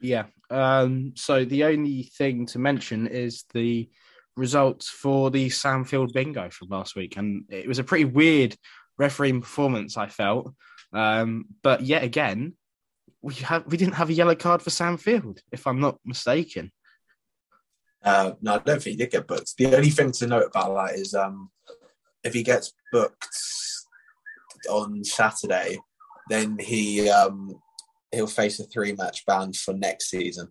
[0.00, 0.24] Yeah.
[0.50, 3.88] Um, so the only thing to mention is the
[4.36, 8.54] results for the Sandfield Bingo from last week, and it was a pretty weird
[8.98, 9.96] refereeing performance.
[9.96, 10.52] I felt,
[10.92, 12.54] um, but yet again,
[13.22, 16.70] we have we didn't have a yellow card for Sandfield, if I'm not mistaken.
[18.04, 19.56] Uh, no, I don't think he did get booked.
[19.56, 21.50] The only thing to note about that is um,
[22.22, 23.36] if he gets booked
[24.68, 25.78] on Saturday,
[26.28, 27.60] then he um,
[28.12, 30.48] he'll face a three match ban for next season.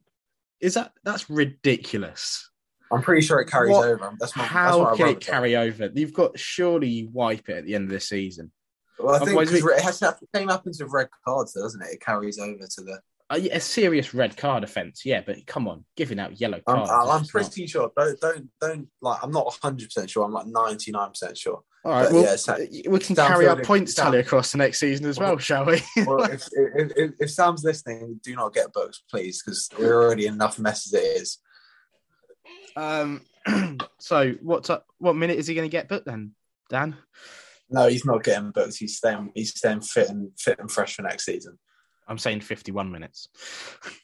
[0.62, 2.50] Is that that's ridiculous?
[2.92, 4.14] I'm pretty sure it carries what, over.
[4.20, 5.90] That's my, how that's can it carry over?
[5.94, 8.52] You've got surely you wipe it at the end of the season.
[9.00, 9.46] Well, I think we...
[9.46, 11.94] it has to, same happens with red cards, doesn't it?
[11.94, 13.00] It carries over to the
[13.36, 15.22] a serious red card offence, yeah.
[15.26, 16.90] But come on, giving out yellow cards.
[16.90, 17.70] I'm, I'm pretty not...
[17.70, 17.92] sure.
[17.96, 19.20] Don't don't don't like.
[19.24, 20.26] I'm not 100 percent sure.
[20.26, 21.62] I'm like 99 percent sure.
[21.86, 25.06] All right, but, well, yeah, we can carry our points tally across the next season
[25.06, 25.82] as well, well shall we?
[26.06, 30.28] well, if, if, if, if, Sam's listening, do not get books, please, because we're already
[30.28, 31.40] enough mess as it is.
[32.78, 33.22] Um,
[34.00, 36.32] so what's up, what minute is he going to get booked then,
[36.70, 36.96] Dan?
[37.70, 38.78] No, he's not getting booked.
[38.78, 39.32] He's staying.
[39.36, 41.58] He's staying fit and fit and fresh for next season.
[42.08, 43.30] I'm saying 51 minutes.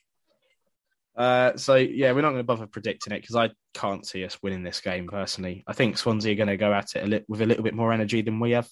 [1.19, 4.41] Uh, so yeah, we're not going to bother predicting it because I can't see us
[4.41, 5.65] winning this game personally.
[5.67, 7.73] I think Swansea are going to go at it a li- with a little bit
[7.73, 8.69] more energy than we have,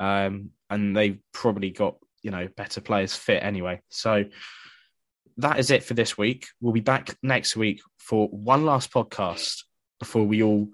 [0.00, 3.82] um, and they've probably got you know better players fit anyway.
[3.90, 4.24] So
[5.36, 6.46] that is it for this week.
[6.58, 9.64] We'll be back next week for one last podcast
[9.98, 10.68] before we all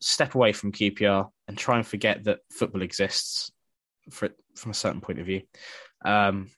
[0.00, 3.50] step away from QPR and try and forget that football exists
[4.10, 5.42] for, from a certain point of view
[6.04, 6.50] um,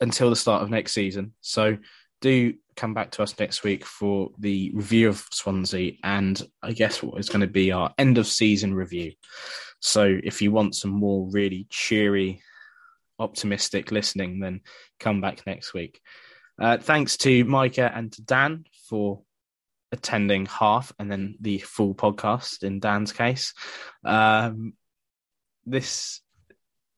[0.00, 1.34] until the start of next season.
[1.40, 1.78] So
[2.20, 7.02] do come back to us next week for the review of Swansea and I guess
[7.02, 9.12] what is going to be our end of season review.
[9.80, 12.40] So if you want some more really cheery,
[13.18, 14.60] optimistic listening, then
[14.98, 16.00] come back next week.
[16.60, 19.22] Uh, thanks to Micah and to Dan for
[19.90, 23.52] attending half and then the full podcast in Dan's case.
[24.04, 24.72] Um,
[25.66, 26.21] this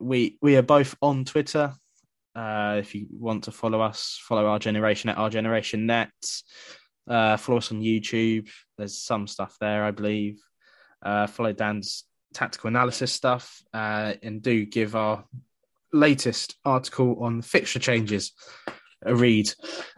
[0.04, 1.74] we we are both on Twitter.
[2.36, 6.12] Uh, if you want to follow us, follow our generation at our generation net.
[7.08, 8.48] Uh, follow us on YouTube.
[8.76, 10.40] There's some stuff there, I believe.
[11.02, 15.24] Uh, follow Dan's tactical analysis stuff uh, and do give our
[15.92, 18.32] latest article on fixture changes
[19.06, 19.52] a read,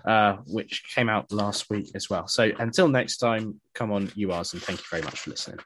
[0.05, 2.27] uh, which came out last week as well.
[2.27, 5.61] So until next time, come on, you are, and thank you very much for listening.